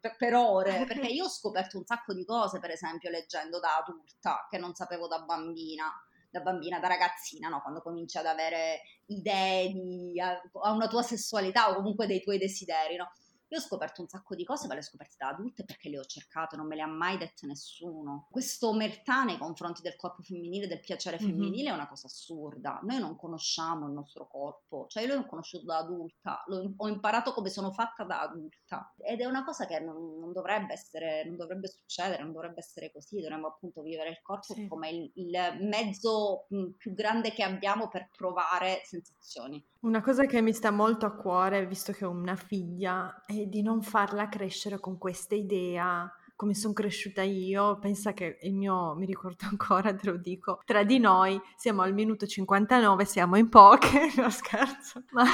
[0.00, 3.78] per, per ore, perché io ho scoperto un sacco di cose, per esempio, leggendo da
[3.78, 5.90] adulta, che non sapevo da bambina
[6.30, 7.62] da bambina, da ragazzina, no?
[7.62, 12.38] quando cominci ad avere idee di, a, a, una tua sessualità o comunque dei tuoi
[12.38, 12.96] desideri.
[12.96, 13.10] No?
[13.50, 15.98] Io ho scoperto un sacco di cose, ma le ho scoperte da adulte perché le
[15.98, 18.26] ho cercate, non me le ha mai dette nessuno.
[18.30, 21.72] Questo omertà nei confronti del corpo femminile, del piacere femminile mm-hmm.
[21.72, 22.80] è una cosa assurda.
[22.82, 27.32] Noi non conosciamo il nostro corpo, cioè io l'ho conosciuto da adulta, l'ho, ho imparato
[27.32, 31.36] come sono fatta da adulta ed è una cosa che non, non, dovrebbe essere, non
[31.36, 34.68] dovrebbe succedere, non dovrebbe essere così, dovremmo appunto vivere il corpo sì.
[34.68, 36.46] come il, il mezzo
[36.76, 39.64] più grande che abbiamo per provare sensazioni.
[39.80, 43.62] Una cosa che mi sta molto a cuore, visto che ho una figlia, è di
[43.62, 49.06] non farla crescere con questa idea come sono cresciuta io, pensa che il mio, mi
[49.06, 54.12] ricordo ancora, te lo dico, tra di noi siamo al minuto 59, siamo in poche,
[54.14, 55.24] no scherzo, ma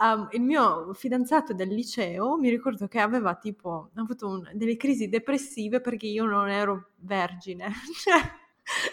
[0.00, 4.78] um, il mio fidanzato del liceo mi ricordo che aveva tipo, ha avuto un, delle
[4.78, 7.70] crisi depressive perché io non ero vergine,
[8.02, 8.18] cioè,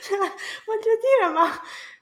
[0.02, 0.18] cioè
[0.66, 1.48] voglio dire, ma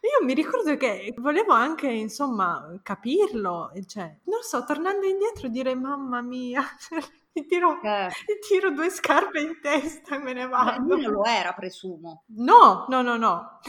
[0.03, 6.21] Io mi ricordo che volevo anche, insomma, capirlo, cioè, non so, tornando indietro dire mamma
[6.21, 6.61] mia,
[7.33, 8.09] ti tiro, eh.
[8.25, 10.95] ti tiro due scarpe in testa e me ne vado.
[10.95, 12.25] non lo era, presumo.
[12.27, 13.59] No, no, no, no.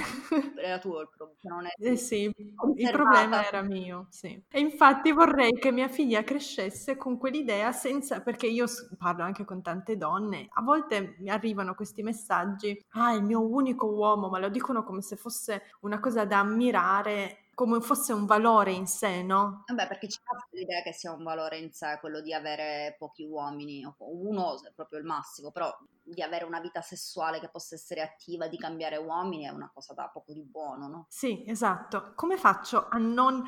[0.56, 1.70] Era tuo il problema.
[1.78, 4.38] Eh sì, il problema era mio, sì.
[4.50, 8.66] E infatti vorrei che mia figlia crescesse con quell'idea senza, perché io
[8.98, 13.86] parlo anche con tante donne, a volte mi arrivano questi messaggi, ah, il mio unico
[13.86, 18.72] uomo, ma lo dicono come se fosse una cosa da ammirare come fosse un valore
[18.72, 19.64] in sé, no?
[19.66, 23.24] Vabbè, perché ci passa l'idea che sia un valore in sé quello di avere pochi
[23.24, 28.02] uomini, uno è proprio il massimo, però di avere una vita sessuale che possa essere
[28.02, 31.07] attiva, di cambiare uomini è una cosa da poco di buono, no?
[31.09, 32.12] Sì, esatto.
[32.14, 33.42] Come faccio a non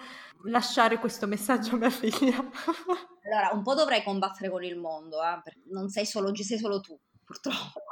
[0.45, 2.37] lasciare questo messaggio a mia figlia?
[3.25, 5.41] allora, un po' dovrei combattere con il mondo, eh?
[5.71, 7.83] non sei solo, ci sei solo tu, purtroppo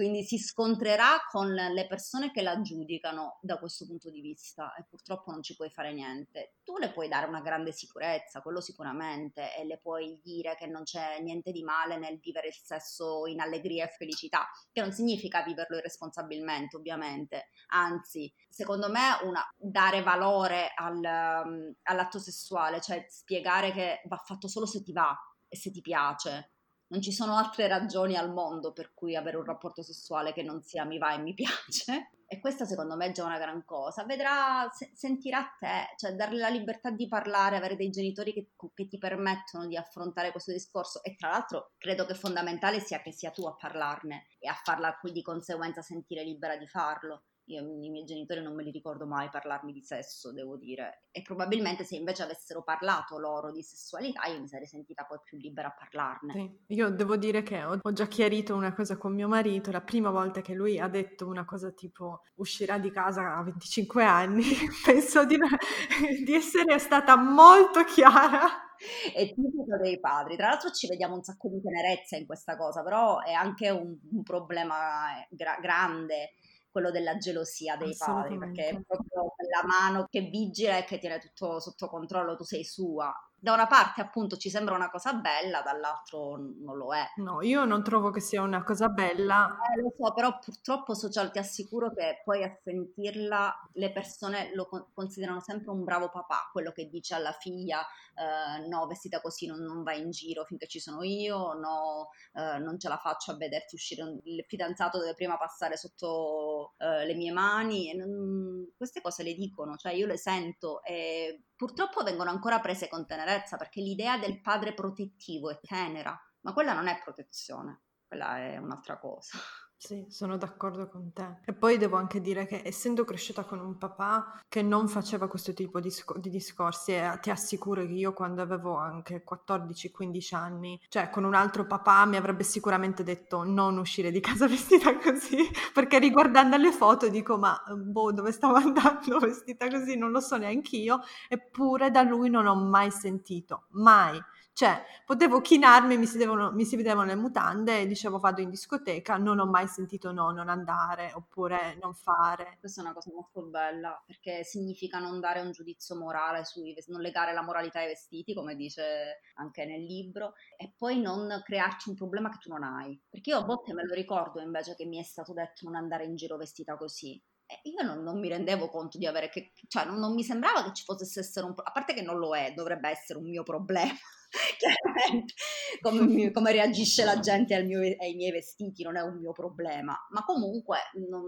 [0.00, 4.86] quindi si scontrerà con le persone che la giudicano da questo punto di vista e
[4.88, 6.54] purtroppo non ci puoi fare niente.
[6.64, 10.84] Tu le puoi dare una grande sicurezza, quello sicuramente, e le puoi dire che non
[10.84, 15.42] c'è niente di male nel vivere il sesso in allegria e felicità, che non significa
[15.42, 24.00] viverlo irresponsabilmente, ovviamente, anzi, secondo me una, dare valore al, all'atto sessuale, cioè spiegare che
[24.06, 25.14] va fatto solo se ti va
[25.46, 26.52] e se ti piace
[26.90, 30.62] non ci sono altre ragioni al mondo per cui avere un rapporto sessuale che non
[30.62, 32.10] sia mi va e mi piace.
[32.32, 34.04] E questa secondo me è già una gran cosa.
[34.04, 38.86] Vedrà, se, sentirà te, cioè darle la libertà di parlare, avere dei genitori che, che
[38.86, 41.02] ti permettono di affrontare questo discorso.
[41.02, 44.96] E tra l'altro credo che fondamentale sia che sia tu a parlarne e a farla
[44.98, 47.24] qui di conseguenza sentire libera di farlo.
[47.50, 51.02] Io i miei genitori non me li ricordo mai parlarmi di sesso, devo dire.
[51.10, 55.36] E probabilmente se invece avessero parlato loro di sessualità, io mi sarei sentita poi più
[55.36, 56.32] libera a parlarne.
[56.32, 56.74] Sì.
[56.74, 59.72] Io devo dire che ho, ho, già chiarito una cosa con mio marito.
[59.72, 64.04] La prima volta che lui ha detto una cosa tipo uscirà di casa a 25
[64.04, 64.44] anni,
[64.84, 65.36] penso di,
[66.24, 68.68] di essere stata molto chiara
[69.12, 70.36] è tipico dei padri.
[70.36, 73.94] Tra l'altro ci vediamo un sacco di tenerezza in questa cosa, però è anche un,
[74.12, 76.32] un problema gra- grande
[76.70, 81.18] quello della gelosia dei padri, perché è proprio quella mano che vigila e che tiene
[81.18, 85.62] tutto sotto controllo, tu sei sua da una parte appunto ci sembra una cosa bella,
[85.62, 87.04] dall'altro non lo è.
[87.16, 89.56] No, io non trovo che sia una cosa bella.
[89.74, 94.68] Eh, lo so, però purtroppo social ti assicuro che poi a sentirla le persone lo
[94.92, 97.80] considerano sempre un bravo papà, quello che dice alla figlia
[98.14, 102.58] eh, no, vestita così non, non vai in giro finché ci sono io, no, eh,
[102.58, 107.14] non ce la faccio a vederti uscire, il fidanzato deve prima passare sotto eh, le
[107.14, 112.58] mie mani, non, queste cose le dicono, cioè io le sento e purtroppo vengono ancora
[112.58, 117.82] prese con tenerezza perché l'idea del padre protettivo è tenera, ma quella non è protezione,
[118.06, 119.36] quella è un'altra cosa.
[119.82, 121.38] Sì, sono d'accordo con te.
[121.46, 125.54] E poi devo anche dire che essendo cresciuta con un papà che non faceva questo
[125.54, 130.78] tipo di, sc- di discorsi, e ti assicuro che io quando avevo anche 14-15 anni,
[130.90, 135.48] cioè con un altro papà mi avrebbe sicuramente detto non uscire di casa vestita così,
[135.72, 139.96] perché riguardando le foto dico ma boh dove stavo andando vestita così?
[139.96, 144.22] Non lo so neanche io, eppure da lui non ho mai sentito, mai
[144.52, 148.50] cioè, potevo chinarmi, mi si, devono, mi si vedevano le mutande e dicevo vado in
[148.50, 152.56] discoteca, non ho mai sentito no, non andare oppure non fare.
[152.60, 157.00] Questa è una cosa molto bella perché significa non dare un giudizio morale sui non
[157.00, 161.94] legare la moralità ai vestiti, come dice anche nel libro, e poi non crearci un
[161.94, 163.00] problema che tu non hai.
[163.08, 166.04] Perché io a volte me lo ricordo invece che mi è stato detto non andare
[166.04, 167.20] in giro vestita così
[167.62, 170.72] io non, non, mi rendevo conto di avere che, cioè non, non mi sembrava che
[170.72, 173.92] ci potesse essere un, a parte che non lo è, dovrebbe essere un mio problema,
[175.80, 180.24] come, come, reagisce la gente mio, ai miei vestiti non è un mio problema, ma
[180.24, 180.78] comunque
[181.08, 181.24] non,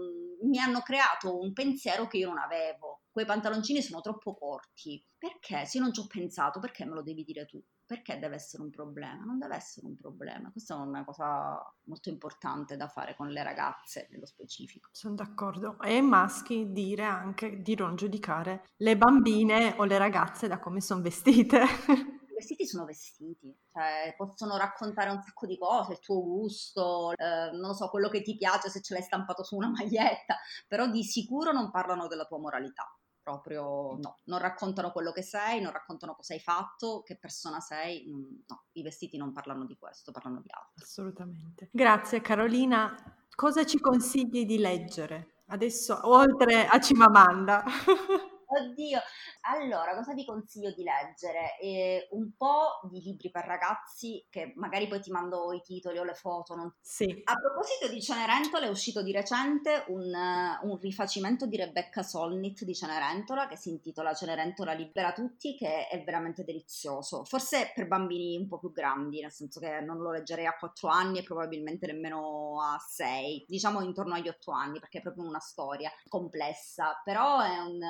[0.49, 5.65] mi hanno creato un pensiero che io non avevo, quei pantaloncini sono troppo corti, perché?
[5.65, 7.61] Se io non ci ho pensato, perché me lo devi dire tu?
[7.93, 9.23] perché deve essere un problema?
[9.23, 10.49] Non deve essere un problema.
[10.51, 14.89] Questa è una cosa molto importante da fare con le ragazze nello specifico.
[14.91, 15.79] Sono d'accordo.
[15.79, 21.01] E maschi dire anche di non giudicare le bambine o le ragazze da come sono
[21.01, 21.61] vestite.
[22.33, 27.51] I vestiti sono vestiti, cioè possono raccontare un sacco di cose, il tuo gusto, eh,
[27.51, 31.03] non so, quello che ti piace se ce l'hai stampato su una maglietta, però di
[31.03, 32.91] sicuro non parlano della tua moralità
[33.23, 38.05] proprio no, non raccontano quello che sei, non raccontano cosa hai fatto, che persona sei,
[38.05, 40.83] no, i vestiti non parlano di questo, parlano di altro.
[40.83, 41.69] Assolutamente.
[41.71, 42.93] Grazie Carolina.
[43.33, 47.63] Cosa ci consigli di leggere adesso, oltre a Cimamanda?
[48.55, 48.99] Oddio,
[49.41, 51.57] allora cosa vi consiglio di leggere?
[51.59, 56.03] Eh, un po' di libri per ragazzi, che magari poi ti mando i titoli o
[56.03, 56.55] le foto.
[56.55, 56.71] Non...
[56.79, 57.21] Sì.
[57.23, 60.13] A proposito di Cenerentola, è uscito di recente un,
[60.61, 66.03] un rifacimento di Rebecca Solnit di Cenerentola che si intitola Cenerentola libera tutti, che è
[66.03, 67.23] veramente delizioso.
[67.23, 70.89] Forse per bambini un po' più grandi, nel senso che non lo leggerei a 4
[70.89, 75.39] anni e probabilmente nemmeno a 6, diciamo intorno agli 8 anni, perché è proprio una
[75.39, 77.81] storia complessa, però è un,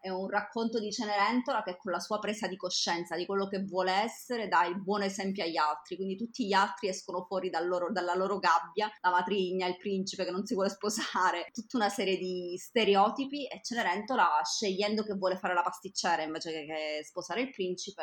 [0.00, 3.62] è un racconto di Cenerentola che con la sua presa di coscienza di quello che
[3.64, 7.66] vuole essere dà il buon esempio agli altri, quindi tutti gli altri escono fuori dal
[7.66, 11.88] loro, dalla loro gabbia, la matrigna, il principe che non si vuole sposare, tutta una
[11.88, 17.42] serie di stereotipi e Cenerentola scegliendo che vuole fare la pasticcera invece che, che sposare
[17.42, 18.02] il principe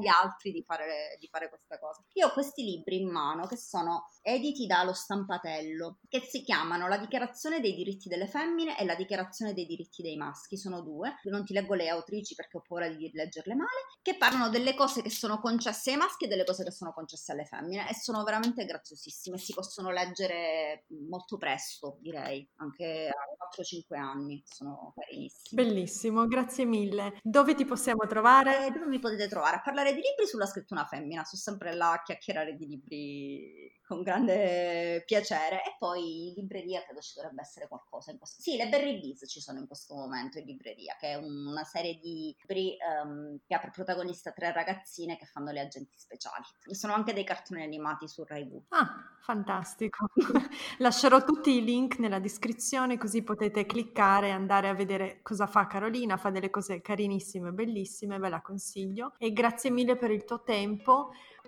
[0.00, 2.02] gli altri di fare, di fare, questa cosa.
[2.14, 6.98] Io ho questi libri in mano che sono editi dallo stampatello, che si chiamano La
[6.98, 11.44] dichiarazione dei diritti delle femmine e La dichiarazione dei diritti dei maschi, sono due, non
[11.44, 15.10] ti leggo le autrici perché ho paura di leggerle male, che parlano delle cose che
[15.10, 18.64] sono concesse ai maschi e delle cose che sono concesse alle femmine e sono veramente
[18.64, 25.62] graziosissime, si possono leggere molto presto, direi, anche a 4-5 anni, sono carinissime.
[25.62, 27.18] Bellissimo, grazie mille.
[27.22, 28.66] Dove ti possiamo trovare?
[28.66, 29.56] Eh, dove mi potete trovare?
[29.56, 32.66] A parlare parlare di libri sulla scritto una femmina, sono sempre là a chiacchierare di
[32.66, 38.42] libri con grande piacere e poi in libreria credo ci dovrebbe essere qualcosa in questo.
[38.42, 41.94] Sì, le Berry Bees ci sono in questo momento in libreria, che è una serie
[42.02, 46.44] di libri um, che ha per protagonista tre ragazzine che fanno le agenti speciali.
[46.66, 48.62] Ci sono anche dei cartoni animati su Rai V.
[48.70, 50.06] Ah, fantastico.
[50.78, 55.66] Lascerò tutti i link nella descrizione così potete cliccare e andare a vedere cosa fa
[55.66, 59.14] Carolina, fa delle cose carinissime, bellissime, ve la consiglio.
[59.18, 61.12] E grazie mille per il tuo tempo.